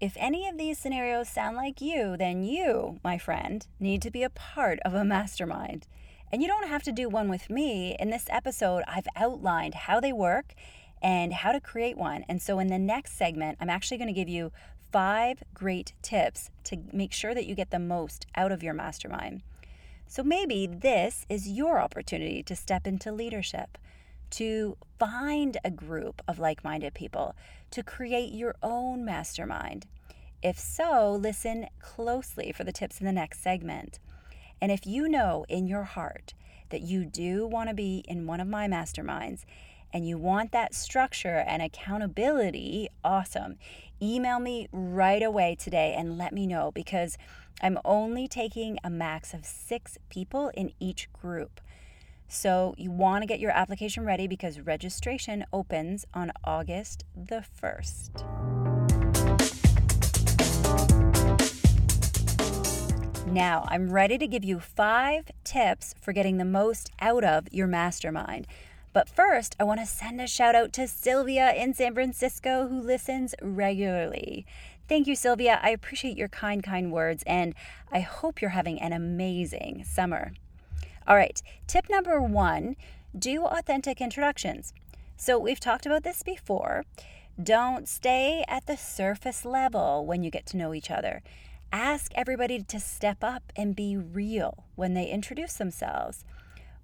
If 0.00 0.16
any 0.16 0.48
of 0.48 0.56
these 0.56 0.78
scenarios 0.78 1.28
sound 1.28 1.58
like 1.58 1.82
you, 1.82 2.16
then 2.16 2.42
you, 2.42 2.98
my 3.04 3.18
friend, 3.18 3.66
need 3.78 4.00
to 4.00 4.10
be 4.10 4.22
a 4.22 4.30
part 4.30 4.78
of 4.82 4.94
a 4.94 5.04
mastermind. 5.04 5.86
And 6.32 6.40
you 6.40 6.48
don't 6.48 6.68
have 6.68 6.82
to 6.84 6.92
do 6.92 7.10
one 7.10 7.28
with 7.28 7.50
me. 7.50 7.96
In 8.00 8.08
this 8.08 8.24
episode, 8.30 8.82
I've 8.88 9.08
outlined 9.14 9.74
how 9.74 10.00
they 10.00 10.14
work 10.14 10.54
and 11.02 11.34
how 11.34 11.52
to 11.52 11.60
create 11.60 11.98
one. 11.98 12.24
And 12.30 12.40
so 12.40 12.58
in 12.58 12.68
the 12.68 12.78
next 12.78 13.18
segment, 13.18 13.58
I'm 13.60 13.68
actually 13.68 13.98
going 13.98 14.08
to 14.08 14.14
give 14.14 14.28
you 14.28 14.52
five 14.90 15.42
great 15.52 15.92
tips 16.00 16.48
to 16.64 16.78
make 16.94 17.12
sure 17.12 17.34
that 17.34 17.44
you 17.44 17.54
get 17.54 17.70
the 17.70 17.78
most 17.78 18.24
out 18.34 18.52
of 18.52 18.62
your 18.62 18.72
mastermind. 18.72 19.42
So 20.06 20.22
maybe 20.22 20.66
this 20.66 21.26
is 21.28 21.46
your 21.46 21.78
opportunity 21.78 22.42
to 22.44 22.56
step 22.56 22.86
into 22.86 23.12
leadership, 23.12 23.76
to 24.30 24.76
find 24.98 25.56
a 25.64 25.70
group 25.70 26.22
of 26.28 26.38
like 26.38 26.64
minded 26.64 26.94
people, 26.94 27.34
to 27.70 27.82
create 27.82 28.32
your 28.32 28.54
own 28.62 29.04
mastermind. 29.04 29.86
If 30.42 30.58
so, 30.58 31.12
listen 31.20 31.66
closely 31.80 32.52
for 32.52 32.64
the 32.64 32.72
tips 32.72 33.00
in 33.00 33.06
the 33.06 33.12
next 33.12 33.42
segment. 33.42 33.98
And 34.60 34.72
if 34.72 34.86
you 34.86 35.08
know 35.08 35.44
in 35.48 35.66
your 35.66 35.84
heart 35.84 36.34
that 36.70 36.82
you 36.82 37.04
do 37.04 37.46
want 37.46 37.68
to 37.68 37.74
be 37.74 38.04
in 38.08 38.26
one 38.26 38.40
of 38.40 38.48
my 38.48 38.68
masterminds 38.68 39.44
and 39.92 40.06
you 40.06 40.16
want 40.16 40.52
that 40.52 40.74
structure 40.74 41.44
and 41.46 41.62
accountability, 41.62 42.88
awesome. 43.04 43.56
Email 44.00 44.38
me 44.38 44.68
right 44.72 45.22
away 45.22 45.56
today 45.58 45.94
and 45.98 46.16
let 46.16 46.32
me 46.32 46.46
know 46.46 46.70
because 46.72 47.18
I'm 47.60 47.78
only 47.84 48.28
taking 48.28 48.78
a 48.82 48.88
max 48.88 49.34
of 49.34 49.44
six 49.44 49.98
people 50.08 50.50
in 50.54 50.72
each 50.80 51.12
group. 51.12 51.60
So 52.32 52.76
you 52.78 52.92
want 52.92 53.22
to 53.22 53.26
get 53.26 53.40
your 53.40 53.50
application 53.50 54.04
ready 54.04 54.28
because 54.28 54.60
registration 54.60 55.44
opens 55.52 56.06
on 56.14 56.30
August 56.44 57.04
the 57.16 57.44
1st. 57.60 58.24
Now, 63.26 63.66
I'm 63.68 63.90
ready 63.90 64.16
to 64.16 64.28
give 64.28 64.44
you 64.44 64.60
five 64.60 65.32
tips 65.42 65.96
for 66.00 66.12
getting 66.12 66.36
the 66.36 66.44
most 66.44 66.92
out 67.00 67.24
of 67.24 67.48
your 67.50 67.66
mastermind. 67.66 68.46
But 68.92 69.08
first, 69.08 69.56
I 69.58 69.64
want 69.64 69.80
to 69.80 69.86
send 69.86 70.20
a 70.20 70.28
shout 70.28 70.54
out 70.54 70.72
to 70.74 70.86
Sylvia 70.86 71.52
in 71.52 71.74
San 71.74 71.94
Francisco 71.94 72.68
who 72.68 72.80
listens 72.80 73.34
regularly. 73.42 74.46
Thank 74.88 75.08
you, 75.08 75.16
Sylvia. 75.16 75.58
I 75.60 75.70
appreciate 75.70 76.16
your 76.16 76.28
kind, 76.28 76.62
kind 76.62 76.92
words, 76.92 77.24
and 77.26 77.54
I 77.90 78.00
hope 78.00 78.40
you're 78.40 78.50
having 78.50 78.80
an 78.80 78.92
amazing 78.92 79.84
summer. 79.84 80.32
All 81.06 81.16
right, 81.16 81.40
tip 81.66 81.88
number 81.90 82.20
one 82.20 82.76
do 83.18 83.44
authentic 83.44 84.00
introductions. 84.00 84.72
So, 85.16 85.38
we've 85.38 85.60
talked 85.60 85.84
about 85.84 86.04
this 86.04 86.22
before. 86.22 86.84
Don't 87.42 87.88
stay 87.88 88.44
at 88.48 88.66
the 88.66 88.76
surface 88.76 89.44
level 89.44 90.06
when 90.06 90.22
you 90.22 90.30
get 90.30 90.46
to 90.46 90.56
know 90.56 90.72
each 90.72 90.90
other. 90.90 91.22
Ask 91.72 92.12
everybody 92.14 92.62
to 92.62 92.80
step 92.80 93.22
up 93.22 93.52
and 93.56 93.76
be 93.76 93.96
real 93.96 94.64
when 94.74 94.94
they 94.94 95.06
introduce 95.06 95.54
themselves. 95.54 96.24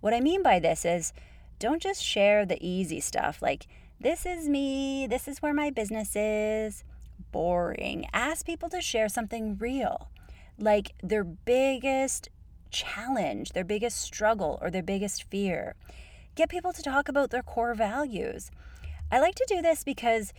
What 0.00 0.14
I 0.14 0.20
mean 0.20 0.42
by 0.42 0.59
this 0.59 0.85
is, 0.85 1.12
don't 1.59 1.83
just 1.83 2.02
share 2.02 2.44
the 2.44 2.59
easy 2.66 3.00
stuff 3.00 3.40
like, 3.40 3.66
this 4.00 4.26
is 4.26 4.48
me, 4.48 5.07
this 5.07 5.26
is 5.26 5.40
where 5.40 5.55
my 5.55 5.70
business 5.70 6.14
is. 6.14 6.85
Boring. 7.33 8.07
Ask 8.12 8.44
people 8.44 8.68
to 8.70 8.81
share 8.81 9.09
something 9.09 9.57
real, 9.59 10.11
like 10.59 10.92
their 11.02 11.24
biggest 11.24 12.29
challenge, 12.77 13.53
their 13.53 13.65
biggest 13.65 14.01
struggle, 14.01 14.59
or 14.61 14.71
their 14.71 14.83
biggest 14.83 15.25
fear. 15.25 15.75
Get 16.35 16.51
people 16.51 16.73
to 16.73 16.83
talk 16.83 17.09
about 17.09 17.31
their 17.31 17.43
core 17.43 17.75
values. 17.75 18.51
I 19.11 19.21
like 19.21 19.35
to 19.37 19.47
do 19.49 19.62
this 19.62 19.83
because 19.85 20.33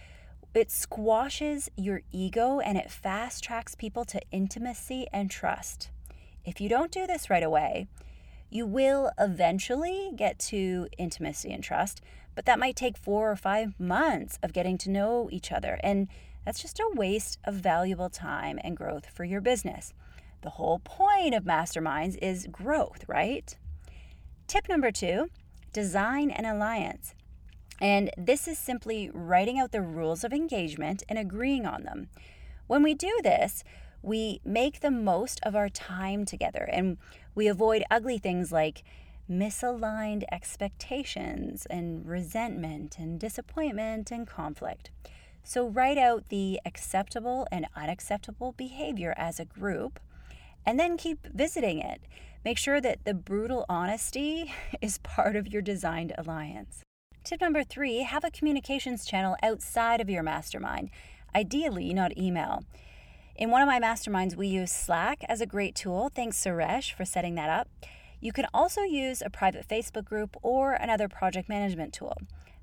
it 0.54 0.72
squashes 0.72 1.70
your 1.76 2.02
ego 2.12 2.60
and 2.60 2.78
it 2.78 2.92
fast 2.92 3.44
tracks 3.44 3.76
people 3.76 4.06
to 4.06 4.22
intimacy 4.32 5.08
and 5.14 5.30
trust. 5.30 5.90
If 6.46 6.60
you 6.62 6.70
don't 6.70 6.92
do 6.92 7.06
this 7.06 7.30
right 7.30 7.44
away, 7.44 7.88
you 8.50 8.66
will 8.66 9.12
eventually 9.20 10.12
get 10.16 10.40
to 10.40 10.88
intimacy 10.98 11.52
and 11.52 11.64
trust, 11.64 12.02
but 12.34 12.46
that 12.46 12.60
might 12.60 12.76
take 12.76 12.98
four 12.98 13.32
or 13.32 13.36
five 13.36 13.80
months 13.80 14.40
of 14.42 14.54
getting 14.54 14.78
to 14.80 14.90
know 14.90 15.28
each 15.32 15.52
other. 15.52 15.80
And 15.84 16.08
that's 16.46 16.62
just 16.62 16.80
a 16.80 16.92
waste 16.96 17.40
of 17.44 17.56
valuable 17.56 18.10
time 18.10 18.60
and 18.64 18.78
growth 18.78 19.08
for 19.08 19.26
your 19.26 19.42
business. 19.42 19.94
The 20.48 20.52
whole 20.52 20.80
point 20.80 21.36
of 21.36 21.44
masterminds 21.44 22.18
is 22.22 22.48
growth, 22.50 23.04
right? 23.06 23.54
Tip 24.48 24.70
number 24.70 24.92
two 24.92 25.30
design 25.74 26.32
an 26.32 26.46
alliance. 26.46 27.14
And 27.82 28.12
this 28.18 28.48
is 28.48 28.58
simply 28.58 29.12
writing 29.14 29.60
out 29.60 29.74
the 29.74 29.82
rules 29.82 30.24
of 30.24 30.32
engagement 30.32 31.04
and 31.10 31.20
agreeing 31.20 31.66
on 31.66 31.84
them. 31.84 32.08
When 32.66 32.82
we 32.82 32.94
do 32.94 33.20
this, 33.24 33.66
we 34.02 34.40
make 34.46 34.80
the 34.80 34.90
most 34.90 35.42
of 35.44 35.54
our 35.54 35.68
time 35.68 36.24
together 36.24 36.64
and 36.72 36.98
we 37.36 37.50
avoid 37.50 37.84
ugly 37.92 38.18
things 38.18 38.50
like 38.50 38.86
misaligned 39.30 40.24
expectations 40.32 41.66
and 41.70 42.08
resentment 42.08 42.98
and 42.98 43.20
disappointment 43.20 44.12
and 44.12 44.26
conflict. 44.26 44.92
So, 45.44 45.68
write 45.68 45.98
out 45.98 46.30
the 46.30 46.62
acceptable 46.66 47.48
and 47.52 47.68
unacceptable 47.76 48.54
behavior 48.54 49.14
as 49.18 49.42
a 49.42 49.46
group 49.46 50.00
and 50.68 50.78
then 50.78 50.98
keep 50.98 51.26
visiting 51.34 51.80
it. 51.80 52.02
Make 52.44 52.58
sure 52.58 52.82
that 52.82 53.06
the 53.06 53.14
brutal 53.14 53.66
honesty 53.70 54.54
is 54.82 55.00
part 55.00 55.36
of 55.36 55.48
your 55.48 55.62
designed 55.62 56.14
alliance. 56.18 56.84
Tip 57.24 57.42
number 57.42 57.64
three 57.64 58.04
have 58.04 58.24
a 58.24 58.32
communications 58.32 59.06
channel 59.06 59.36
outside 59.42 60.02
of 60.02 60.10
your 60.10 60.24
mastermind, 60.24 60.90
ideally, 61.34 61.94
not 61.94 62.18
email. 62.18 62.64
In 63.36 63.50
one 63.50 63.62
of 63.62 63.68
my 63.68 63.80
masterminds, 63.80 64.36
we 64.36 64.48
use 64.48 64.72
Slack 64.72 65.24
as 65.30 65.42
a 65.42 65.46
great 65.46 65.76
tool. 65.76 66.10
Thanks, 66.14 66.44
Suresh, 66.44 66.94
for 66.94 67.06
setting 67.06 67.36
that 67.36 67.50
up. 67.50 67.70
You 68.20 68.34
can 68.34 68.48
also 68.54 68.82
use 68.82 69.22
a 69.22 69.30
private 69.30 69.68
Facebook 69.68 70.06
group 70.06 70.36
or 70.42 70.74
another 70.74 71.08
project 71.08 71.48
management 71.48 71.94
tool. 71.94 72.16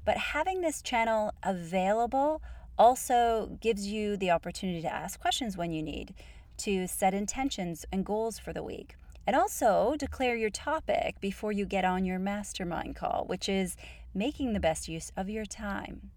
But 0.04 0.16
having 0.16 0.60
this 0.60 0.82
channel 0.82 1.32
available 1.42 2.42
also 2.76 3.56
gives 3.60 3.86
you 3.86 4.16
the 4.16 4.30
opportunity 4.30 4.82
to 4.82 4.92
ask 4.92 5.20
questions 5.20 5.56
when 5.56 5.70
you 5.70 5.82
need, 5.82 6.14
to 6.58 6.86
set 6.86 7.14
intentions 7.14 7.84
and 7.92 8.04
goals 8.04 8.38
for 8.38 8.52
the 8.52 8.62
week, 8.62 8.96
and 9.26 9.34
also 9.34 9.94
declare 9.98 10.36
your 10.36 10.50
topic 10.50 11.20
before 11.20 11.52
you 11.52 11.66
get 11.66 11.84
on 11.84 12.04
your 12.04 12.18
mastermind 12.18 12.96
call, 12.96 13.24
which 13.26 13.48
is 13.48 13.76
making 14.14 14.52
the 14.52 14.60
best 14.60 14.88
use 14.88 15.10
of 15.16 15.28
your 15.28 15.44
time. 15.44 16.10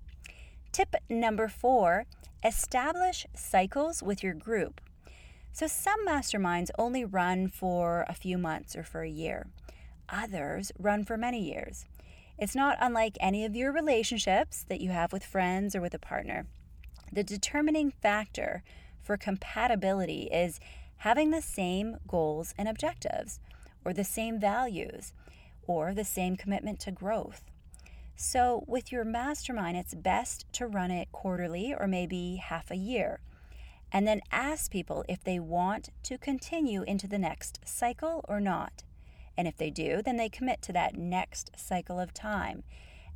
Tip 0.71 0.95
number 1.09 1.47
four 1.47 2.05
establish 2.43 3.25
cycles 3.33 4.03
with 4.03 4.23
your 4.23 4.33
group. 4.33 4.79
So, 5.51 5.65
some 5.65 6.05
masterminds 6.07 6.69
only 6.77 7.03
run 7.03 7.47
for 7.47 8.05
a 8.07 8.13
few 8.13 8.37
months 8.37 8.75
or 8.75 8.83
for 8.83 9.01
a 9.01 9.09
year, 9.09 9.47
others 10.07 10.71
run 10.77 11.03
for 11.03 11.17
many 11.17 11.41
years. 11.41 11.85
It's 12.37 12.55
not 12.55 12.77
unlike 12.79 13.17
any 13.19 13.43
of 13.45 13.55
your 13.55 13.71
relationships 13.71 14.63
that 14.69 14.79
you 14.79 14.91
have 14.91 15.11
with 15.11 15.25
friends 15.25 15.75
or 15.75 15.81
with 15.81 15.95
a 15.95 15.99
partner. 15.99 16.45
The 17.11 17.23
determining 17.23 17.89
factor 17.89 18.63
for 19.07 19.15
compatibility 19.15 20.23
is 20.33 20.59
having 20.97 21.31
the 21.31 21.41
same 21.41 21.95
goals 22.05 22.53
and 22.57 22.67
objectives, 22.67 23.39
or 23.85 23.93
the 23.93 24.03
same 24.03 24.37
values, 24.37 25.13
or 25.65 25.93
the 25.93 26.03
same 26.03 26.35
commitment 26.35 26.77
to 26.81 26.91
growth. 26.91 27.45
So, 28.17 28.65
with 28.67 28.91
your 28.91 29.05
mastermind, 29.05 29.77
it's 29.77 29.93
best 29.93 30.45
to 30.53 30.67
run 30.67 30.91
it 30.91 31.09
quarterly 31.13 31.73
or 31.73 31.87
maybe 31.87 32.35
half 32.35 32.69
a 32.69 32.75
year. 32.75 33.21
And 33.93 34.05
then 34.05 34.19
ask 34.29 34.69
people 34.69 35.05
if 35.07 35.23
they 35.23 35.39
want 35.39 35.89
to 36.03 36.17
continue 36.17 36.83
into 36.83 37.07
the 37.07 37.17
next 37.17 37.61
cycle 37.63 38.25
or 38.27 38.41
not. 38.41 38.83
And 39.37 39.47
if 39.47 39.55
they 39.55 39.69
do, 39.69 40.01
then 40.03 40.17
they 40.17 40.27
commit 40.27 40.61
to 40.63 40.73
that 40.73 40.97
next 40.97 41.51
cycle 41.55 41.97
of 41.97 42.13
time. 42.13 42.63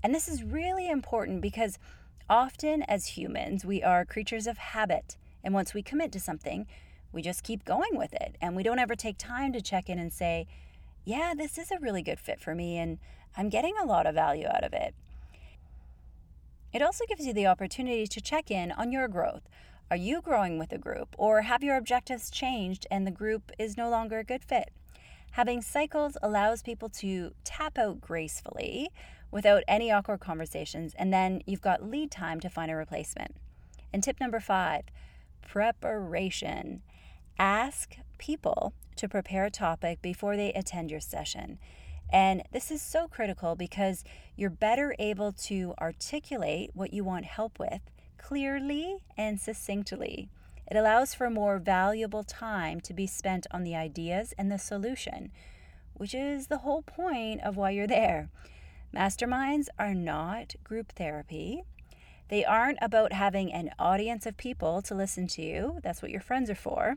And 0.01 0.15
this 0.15 0.29
is 0.29 0.41
really 0.41 0.89
important 0.89 1.41
because 1.41 1.77
often 2.29 2.83
as 2.83 3.17
humans, 3.17 3.65
we 3.65 3.83
are 3.83 4.05
creatures 4.05 4.47
of 4.47 4.57
habit. 4.57 5.17
And 5.43 5.53
once 5.53 5.73
we 5.73 5.81
commit 5.81 6.11
to 6.13 6.19
something, 6.19 6.67
we 7.11 7.21
just 7.21 7.43
keep 7.43 7.65
going 7.65 7.95
with 7.97 8.13
it. 8.13 8.35
And 8.41 8.55
we 8.55 8.63
don't 8.63 8.79
ever 8.79 8.95
take 8.95 9.17
time 9.17 9.51
to 9.53 9.61
check 9.61 9.89
in 9.89 9.99
and 9.99 10.13
say, 10.13 10.47
yeah, 11.03 11.33
this 11.35 11.57
is 11.57 11.71
a 11.71 11.79
really 11.79 12.01
good 12.01 12.19
fit 12.19 12.39
for 12.39 12.55
me. 12.55 12.77
And 12.77 12.99
I'm 13.35 13.49
getting 13.49 13.75
a 13.81 13.85
lot 13.85 14.05
of 14.05 14.15
value 14.15 14.47
out 14.47 14.63
of 14.63 14.73
it. 14.73 14.93
It 16.73 16.81
also 16.81 17.05
gives 17.07 17.25
you 17.25 17.33
the 17.33 17.47
opportunity 17.47 18.07
to 18.07 18.21
check 18.21 18.49
in 18.49 18.71
on 18.71 18.91
your 18.91 19.07
growth. 19.07 19.41
Are 19.89 19.97
you 19.97 20.21
growing 20.21 20.57
with 20.57 20.71
a 20.71 20.77
group, 20.77 21.09
or 21.17 21.41
have 21.41 21.63
your 21.63 21.75
objectives 21.75 22.31
changed 22.31 22.87
and 22.89 23.05
the 23.05 23.11
group 23.11 23.51
is 23.59 23.75
no 23.75 23.89
longer 23.89 24.19
a 24.19 24.23
good 24.23 24.41
fit? 24.41 24.71
Having 25.31 25.63
cycles 25.63 26.17
allows 26.23 26.61
people 26.61 26.87
to 26.89 27.33
tap 27.43 27.77
out 27.77 27.99
gracefully 27.99 28.89
without 29.31 29.63
any 29.67 29.91
awkward 29.91 30.21
conversations, 30.21 30.93
and 30.97 31.11
then 31.11 31.41
you've 31.45 31.61
got 31.61 31.89
lead 31.89 32.09
time 32.09 32.39
to 32.39 32.49
find 32.49 32.71
a 32.71 32.75
replacement. 32.75 33.35
And 33.91 34.01
tip 34.01 34.21
number 34.21 34.39
five 34.39 34.83
preparation. 35.51 36.81
Ask 37.37 37.97
people 38.17 38.71
to 38.95 39.09
prepare 39.09 39.43
a 39.43 39.51
topic 39.51 40.01
before 40.01 40.37
they 40.37 40.53
attend 40.53 40.89
your 40.89 41.01
session. 41.01 41.59
And 42.09 42.43
this 42.53 42.71
is 42.71 42.81
so 42.81 43.09
critical 43.09 43.57
because 43.57 44.05
you're 44.37 44.49
better 44.49 44.95
able 44.97 45.33
to 45.33 45.73
articulate 45.77 46.69
what 46.73 46.93
you 46.93 47.03
want 47.03 47.25
help 47.25 47.59
with 47.59 47.81
clearly 48.17 49.03
and 49.17 49.41
succinctly. 49.41 50.29
It 50.69 50.77
allows 50.77 51.13
for 51.13 51.29
more 51.29 51.59
valuable 51.59 52.23
time 52.23 52.79
to 52.81 52.93
be 52.93 53.05
spent 53.05 53.45
on 53.51 53.63
the 53.63 53.75
ideas 53.75 54.33
and 54.37 54.49
the 54.49 54.57
solution, 54.57 55.33
which 55.95 56.15
is 56.15 56.47
the 56.47 56.59
whole 56.59 56.81
point 56.81 57.41
of 57.43 57.57
why 57.57 57.71
you're 57.71 57.87
there. 57.87 58.29
Masterminds 58.95 59.67
are 59.77 59.93
not 59.93 60.55
group 60.63 60.93
therapy. 60.93 61.63
They 62.31 62.45
aren't 62.45 62.77
about 62.81 63.11
having 63.11 63.51
an 63.51 63.71
audience 63.77 64.25
of 64.25 64.37
people 64.37 64.81
to 64.83 64.95
listen 64.95 65.27
to 65.27 65.41
you. 65.41 65.79
That's 65.83 66.01
what 66.01 66.11
your 66.11 66.21
friends 66.21 66.49
are 66.49 66.55
for. 66.55 66.95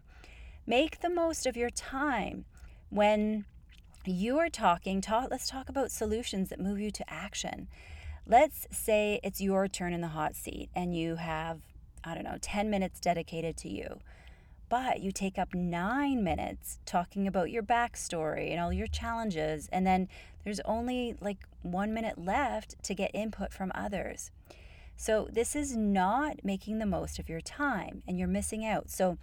Make 0.64 1.01
the 1.01 1.11
most 1.11 1.44
of 1.44 1.57
your 1.57 1.70
time. 1.70 2.44
When 2.88 3.44
you 4.05 4.38
are 4.38 4.49
talking, 4.49 5.01
talk, 5.01 5.27
let's 5.33 5.49
talk 5.49 5.68
about 5.68 5.90
solutions 5.90 6.51
that 6.51 6.61
move 6.61 6.79
you 6.79 6.92
to 6.92 7.12
action. 7.12 7.66
Let's 8.25 8.68
say 8.70 9.18
it's 9.25 9.40
your 9.40 9.66
turn 9.66 9.92
in 9.92 10.03
the 10.03 10.09
hot 10.09 10.37
seat 10.37 10.70
and 10.73 10.97
you 10.97 11.16
have, 11.16 11.62
I 12.05 12.14
don't 12.14 12.23
know, 12.23 12.38
10 12.40 12.70
minutes 12.70 13.01
dedicated 13.01 13.57
to 13.57 13.68
you. 13.68 13.99
But 14.68 15.01
you 15.01 15.11
take 15.11 15.37
up 15.37 15.53
nine 15.53 16.23
minutes 16.23 16.79
talking 16.87 17.27
about 17.27 17.51
your 17.51 17.64
backstory 17.64 18.53
and 18.53 18.61
all 18.61 18.73
your 18.73 18.87
challenges, 18.87 19.68
and 19.73 19.85
then 19.85 20.09
there's 20.44 20.61
only 20.61 21.16
like 21.20 21.38
one 21.62 21.92
minute 21.92 22.25
left 22.25 22.81
to 22.85 22.94
get 22.94 23.11
input 23.12 23.53
from 23.53 23.73
others. 23.75 24.31
So, 24.97 25.29
this 25.31 25.57
is 25.57 25.77
not 25.77 26.45
making 26.45 26.79
the 26.79 26.87
most 26.87 27.19
of 27.19 27.29
your 27.29 27.41
time 27.41 28.03
and 28.07 28.19
you're 28.19 28.29
missing 28.29 28.65
out. 28.65 28.91
So, 28.91 29.19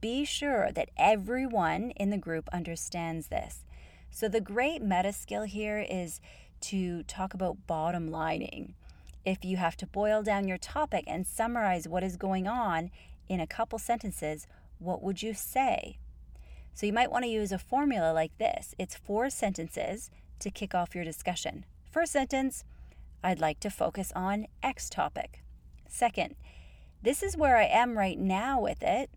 be 0.00 0.24
sure 0.24 0.72
that 0.72 0.90
everyone 0.96 1.90
in 1.90 2.10
the 2.10 2.16
group 2.18 2.48
understands 2.52 3.28
this. 3.28 3.64
So, 4.10 4.28
the 4.28 4.40
great 4.40 4.82
meta 4.82 5.12
skill 5.12 5.42
here 5.42 5.78
is 5.78 6.20
to 6.62 7.02
talk 7.04 7.34
about 7.34 7.66
bottom 7.66 8.10
lining. 8.10 8.74
If 9.24 9.44
you 9.44 9.58
have 9.58 9.76
to 9.78 9.86
boil 9.86 10.22
down 10.22 10.48
your 10.48 10.58
topic 10.58 11.04
and 11.06 11.26
summarize 11.26 11.86
what 11.86 12.02
is 12.02 12.16
going 12.16 12.46
on 12.46 12.90
in 13.28 13.40
a 13.40 13.46
couple 13.46 13.78
sentences, 13.78 14.46
what 14.78 15.02
would 15.02 15.22
you 15.22 15.34
say? 15.34 15.98
So 16.74 16.86
you 16.86 16.92
might 16.92 17.10
want 17.10 17.24
to 17.24 17.30
use 17.30 17.52
a 17.52 17.58
formula 17.58 18.12
like 18.12 18.36
this 18.38 18.74
it's 18.78 18.96
four 18.96 19.28
sentences 19.28 20.10
to 20.38 20.50
kick 20.50 20.74
off 20.74 20.94
your 20.94 21.04
discussion. 21.04 21.66
First 21.90 22.12
sentence, 22.12 22.64
I'd 23.22 23.40
like 23.40 23.60
to 23.60 23.70
focus 23.70 24.12
on 24.16 24.46
X 24.62 24.88
topic. 24.88 25.42
Second, 25.88 26.36
this 27.02 27.22
is 27.22 27.36
where 27.36 27.56
I 27.56 27.64
am 27.64 27.98
right 27.98 28.18
now 28.18 28.60
with 28.60 28.82
it. 28.82 29.10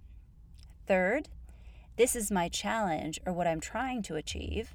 Third, 0.85 1.29
this 1.95 2.15
is 2.15 2.31
my 2.31 2.49
challenge 2.49 3.19
or 3.25 3.33
what 3.33 3.47
I'm 3.47 3.59
trying 3.59 4.01
to 4.03 4.15
achieve. 4.15 4.73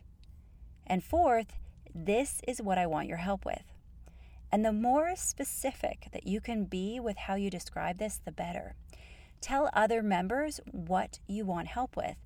And 0.87 1.05
fourth, 1.05 1.55
this 1.95 2.41
is 2.47 2.62
what 2.62 2.79
I 2.79 2.87
want 2.87 3.09
your 3.09 3.19
help 3.19 3.45
with. 3.45 3.64
And 4.51 4.64
the 4.64 4.73
more 4.73 5.14
specific 5.17 6.09
that 6.12 6.27
you 6.27 6.41
can 6.41 6.64
be 6.64 6.99
with 6.99 7.17
how 7.17 7.35
you 7.35 7.51
describe 7.51 7.99
this, 7.99 8.21
the 8.25 8.33
better. 8.33 8.75
Tell 9.41 9.69
other 9.73 10.03
members 10.03 10.61
what 10.71 11.19
you 11.27 11.45
want 11.45 11.69
help 11.69 11.97
with. 11.97 12.17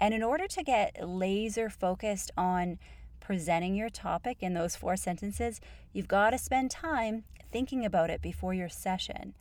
And 0.00 0.14
in 0.14 0.22
order 0.22 0.46
to 0.48 0.62
get 0.62 1.06
laser 1.06 1.68
focused 1.68 2.30
on 2.36 2.78
presenting 3.20 3.74
your 3.74 3.88
topic 3.88 4.38
in 4.40 4.54
those 4.54 4.76
four 4.76 4.96
sentences, 4.96 5.60
you've 5.92 6.08
got 6.08 6.30
to 6.30 6.38
spend 6.38 6.70
time 6.70 7.24
thinking 7.50 7.84
about 7.84 8.10
it 8.10 8.20
before 8.22 8.54
your 8.54 8.68
session. 8.68 9.34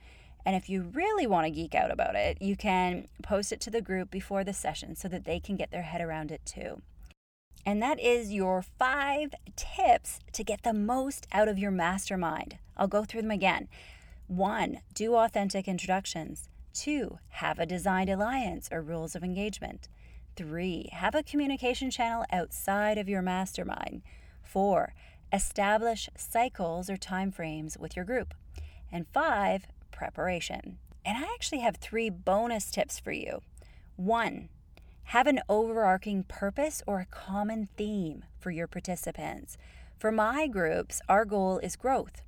And 0.46 0.56
if 0.56 0.70
you 0.70 0.84
really 0.94 1.26
want 1.26 1.46
to 1.46 1.52
geek 1.52 1.74
out 1.74 1.92
about 1.92 2.16
it, 2.16 2.42
you 2.42 2.56
can 2.56 3.08
post 3.24 3.52
it 3.52 3.60
to 3.62 3.72
the 3.72 3.82
group 3.82 4.12
before 4.12 4.44
the 4.44 4.54
session 4.54 4.96
so 4.96 5.08
that 5.08 5.26
they 5.26 5.40
can 5.40 5.56
get 5.56 5.72
their 5.72 5.82
head 5.82 6.02
around 6.02 6.32
it 6.32 6.46
too. 6.46 6.82
And 7.66 7.82
that 7.82 8.00
is 8.00 8.32
your 8.32 8.62
five 8.62 9.34
tips 9.56 10.20
to 10.34 10.44
get 10.44 10.62
the 10.62 10.74
most 10.74 11.26
out 11.32 11.48
of 11.48 11.58
your 11.58 11.72
mastermind. 11.72 12.60
I'll 12.78 12.88
go 12.88 13.04
through 13.06 13.24
them 13.24 13.32
again. 13.32 13.68
One, 14.28 14.82
do 14.94 15.16
authentic 15.16 15.68
introductions. 15.68 16.48
Two, 16.74 17.18
have 17.30 17.58
a 17.58 17.66
designed 17.66 18.10
alliance 18.10 18.70
or 18.72 18.82
rules 18.82 19.16
of 19.16 19.24
engagement. 19.24 19.88
Three, 20.36 20.90
have 20.92 21.16
a 21.16 21.24
communication 21.24 21.90
channel 21.90 22.26
outside 22.30 22.98
of 22.98 23.08
your 23.08 23.22
mastermind. 23.22 24.02
Four, 24.44 24.94
establish 25.32 26.10
cycles 26.18 26.90
or 26.90 26.98
timeframes 26.98 27.80
with 27.80 27.96
your 27.96 28.04
group. 28.04 28.34
And 28.92 29.08
five, 29.14 29.66
preparation. 29.92 30.78
And 31.06 31.18
I 31.18 31.30
actually 31.34 31.60
have 31.60 31.78
three 31.78 32.10
bonus 32.10 32.70
tips 32.70 33.00
for 33.00 33.14
you. 33.14 33.42
One, 33.96 34.50
have 35.10 35.28
an 35.28 35.40
overarching 35.48 36.24
purpose 36.24 36.84
or 36.86 37.00
a 37.00 37.06
common 37.06 37.70
theme 37.78 38.26
for 38.38 38.52
your 38.52 38.68
participants. 38.68 39.58
For 39.98 40.12
my 40.12 40.48
groups, 40.48 41.00
our 41.08 41.24
goal 41.24 41.60
is 41.60 41.78
growth, 41.78 42.24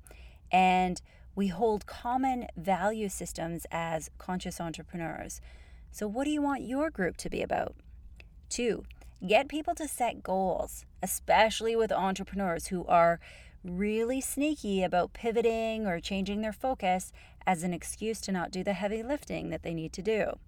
and 0.50 1.02
we 1.34 1.48
hold 1.48 1.86
common 1.86 2.46
value 2.56 3.10
systems 3.10 3.66
as 3.70 4.10
conscious 4.16 4.60
entrepreneurs. 4.60 5.42
So, 5.90 6.08
what 6.08 6.24
do 6.24 6.30
you 6.30 6.40
want 6.40 6.62
your 6.62 6.88
group 6.88 7.16
to 7.18 7.28
be 7.28 7.42
about? 7.42 7.74
Two, 8.48 8.84
get 9.26 9.48
people 9.48 9.74
to 9.74 9.88
set 9.88 10.22
goals, 10.22 10.84
especially 11.02 11.76
with 11.76 11.92
entrepreneurs 11.92 12.68
who 12.68 12.86
are 12.86 13.20
really 13.64 14.20
sneaky 14.20 14.82
about 14.82 15.12
pivoting 15.12 15.86
or 15.86 16.00
changing 16.00 16.40
their 16.40 16.52
focus 16.52 17.12
as 17.46 17.62
an 17.62 17.74
excuse 17.74 18.20
to 18.20 18.32
not 18.32 18.50
do 18.50 18.62
the 18.62 18.72
heavy 18.72 19.02
lifting 19.02 19.50
that 19.50 19.62
they 19.62 19.74
need 19.74 19.92
to 19.92 20.02
do. 20.02 20.38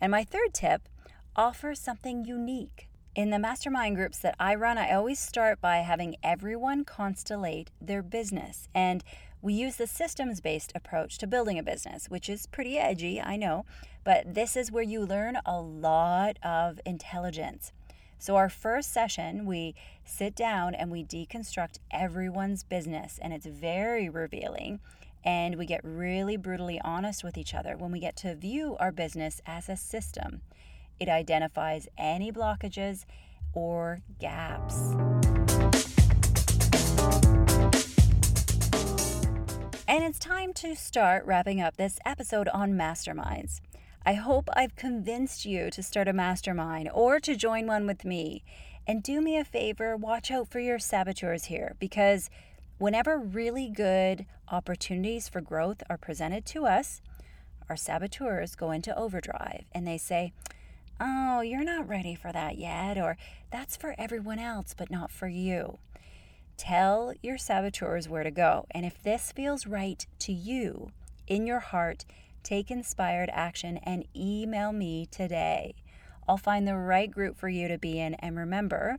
And 0.00 0.10
my 0.10 0.24
third 0.24 0.52
tip 0.52 0.88
offer 1.36 1.74
something 1.74 2.24
unique. 2.24 2.88
In 3.14 3.30
the 3.30 3.38
mastermind 3.38 3.96
groups 3.96 4.18
that 4.18 4.34
I 4.40 4.56
run, 4.56 4.76
I 4.76 4.92
always 4.92 5.20
start 5.20 5.60
by 5.60 5.78
having 5.78 6.16
everyone 6.22 6.84
constellate 6.84 7.68
their 7.80 8.02
business. 8.02 8.68
And 8.74 9.04
we 9.44 9.52
use 9.52 9.76
the 9.76 9.86
systems 9.86 10.40
based 10.40 10.72
approach 10.74 11.18
to 11.18 11.26
building 11.26 11.58
a 11.58 11.62
business, 11.62 12.08
which 12.08 12.30
is 12.30 12.46
pretty 12.46 12.78
edgy, 12.78 13.20
I 13.20 13.36
know, 13.36 13.66
but 14.02 14.32
this 14.32 14.56
is 14.56 14.72
where 14.72 14.82
you 14.82 15.04
learn 15.04 15.36
a 15.44 15.60
lot 15.60 16.38
of 16.42 16.80
intelligence. 16.86 17.70
So, 18.18 18.36
our 18.36 18.48
first 18.48 18.90
session, 18.90 19.44
we 19.44 19.74
sit 20.02 20.34
down 20.34 20.74
and 20.74 20.90
we 20.90 21.04
deconstruct 21.04 21.78
everyone's 21.90 22.64
business, 22.64 23.18
and 23.20 23.34
it's 23.34 23.44
very 23.44 24.08
revealing. 24.08 24.80
And 25.26 25.56
we 25.56 25.66
get 25.66 25.82
really 25.84 26.38
brutally 26.38 26.80
honest 26.82 27.22
with 27.22 27.36
each 27.36 27.54
other 27.54 27.76
when 27.76 27.92
we 27.92 28.00
get 28.00 28.16
to 28.16 28.34
view 28.34 28.78
our 28.80 28.92
business 28.92 29.42
as 29.44 29.68
a 29.68 29.76
system. 29.76 30.40
It 30.98 31.10
identifies 31.10 31.86
any 31.98 32.32
blockages 32.32 33.04
or 33.52 34.00
gaps. 34.18 34.94
And 39.94 40.02
it's 40.02 40.18
time 40.18 40.52
to 40.54 40.74
start 40.74 41.24
wrapping 41.24 41.60
up 41.60 41.76
this 41.76 42.00
episode 42.04 42.48
on 42.48 42.72
masterminds. 42.72 43.60
I 44.04 44.14
hope 44.14 44.48
I've 44.52 44.74
convinced 44.74 45.44
you 45.44 45.70
to 45.70 45.84
start 45.84 46.08
a 46.08 46.12
mastermind 46.12 46.90
or 46.92 47.20
to 47.20 47.36
join 47.36 47.68
one 47.68 47.86
with 47.86 48.04
me. 48.04 48.42
And 48.88 49.04
do 49.04 49.20
me 49.20 49.38
a 49.38 49.44
favor, 49.44 49.96
watch 49.96 50.32
out 50.32 50.48
for 50.50 50.58
your 50.58 50.80
saboteurs 50.80 51.44
here 51.44 51.76
because 51.78 52.28
whenever 52.78 53.16
really 53.16 53.68
good 53.68 54.26
opportunities 54.50 55.28
for 55.28 55.40
growth 55.40 55.84
are 55.88 55.96
presented 55.96 56.44
to 56.46 56.66
us, 56.66 57.00
our 57.68 57.76
saboteurs 57.76 58.56
go 58.56 58.72
into 58.72 58.98
overdrive 58.98 59.62
and 59.70 59.86
they 59.86 59.98
say, 59.98 60.32
oh, 60.98 61.40
you're 61.40 61.62
not 61.62 61.88
ready 61.88 62.16
for 62.16 62.32
that 62.32 62.58
yet, 62.58 62.98
or 62.98 63.16
that's 63.52 63.76
for 63.76 63.94
everyone 63.96 64.40
else, 64.40 64.74
but 64.76 64.90
not 64.90 65.12
for 65.12 65.28
you. 65.28 65.78
Tell 66.56 67.12
your 67.22 67.38
saboteurs 67.38 68.08
where 68.08 68.22
to 68.22 68.30
go. 68.30 68.66
And 68.70 68.86
if 68.86 69.02
this 69.02 69.32
feels 69.32 69.66
right 69.66 70.06
to 70.20 70.32
you 70.32 70.92
in 71.26 71.46
your 71.46 71.60
heart, 71.60 72.04
take 72.42 72.70
inspired 72.70 73.30
action 73.32 73.78
and 73.78 74.04
email 74.16 74.72
me 74.72 75.06
today. 75.06 75.74
I'll 76.28 76.38
find 76.38 76.66
the 76.66 76.76
right 76.76 77.10
group 77.10 77.36
for 77.36 77.48
you 77.48 77.68
to 77.68 77.78
be 77.78 77.98
in. 77.98 78.14
And 78.14 78.36
remember, 78.36 78.96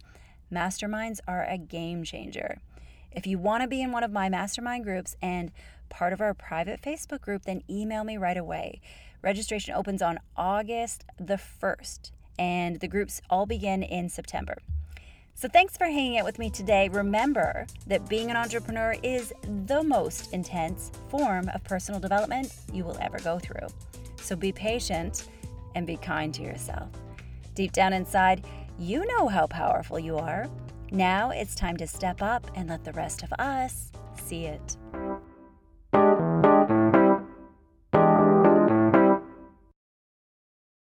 masterminds 0.52 1.20
are 1.28 1.44
a 1.44 1.58
game 1.58 2.04
changer. 2.04 2.60
If 3.12 3.26
you 3.26 3.40
want 3.40 3.64
to 3.64 3.68
be 3.68 3.82
in 3.82 3.92
one 3.92 4.04
of 4.04 4.12
my 4.12 4.28
mastermind 4.28 4.84
groups 4.84 5.16
and 5.22 5.52
part 5.90 6.12
of 6.12 6.22
our 6.22 6.34
private 6.34 6.82
Facebook 6.82 7.22
group, 7.22 7.46
then 7.46 7.62
email 7.70 8.04
me 8.04 8.18
right 8.18 8.38
away. 8.38 8.82
Registration 9.22 9.74
opens 9.74 10.02
on 10.02 10.20
August 10.36 11.06
the 11.18 11.40
1st, 11.62 12.12
and 12.38 12.80
the 12.80 12.88
groups 12.88 13.22
all 13.30 13.46
begin 13.46 13.82
in 13.82 14.10
September. 14.10 14.58
So, 15.38 15.50
thanks 15.50 15.76
for 15.76 15.86
hanging 15.86 16.18
out 16.18 16.24
with 16.24 16.40
me 16.40 16.50
today. 16.50 16.88
Remember 16.88 17.68
that 17.88 18.08
being 18.08 18.32
an 18.32 18.38
entrepreneur 18.38 18.96
is 19.04 19.34
the 19.66 19.84
most 19.84 20.32
intense 20.34 20.92
form 21.10 21.50
of 21.50 21.62
personal 21.66 22.00
development 22.00 22.56
you 22.72 22.86
will 22.86 22.98
ever 23.02 23.20
go 23.20 23.38
through. 23.38 23.68
So 24.26 24.36
be 24.36 24.52
patient 24.52 25.28
and 25.76 25.86
be 25.86 25.98
kind 25.98 26.34
to 26.36 26.42
yourself. 26.42 26.90
Deep 27.54 27.74
down 27.74 27.94
inside, 27.94 28.46
you 28.80 29.06
know 29.06 29.28
how 29.28 29.46
powerful 29.46 30.00
you 30.00 30.18
are. 30.18 30.48
Now 30.92 31.32
it's 31.32 31.54
time 31.54 31.78
to 31.78 31.86
step 31.86 32.22
up 32.22 32.50
and 32.56 32.70
let 32.70 32.84
the 32.84 32.94
rest 32.94 33.22
of 33.22 33.32
us 33.34 33.92
see 34.16 34.46
it. 34.46 34.78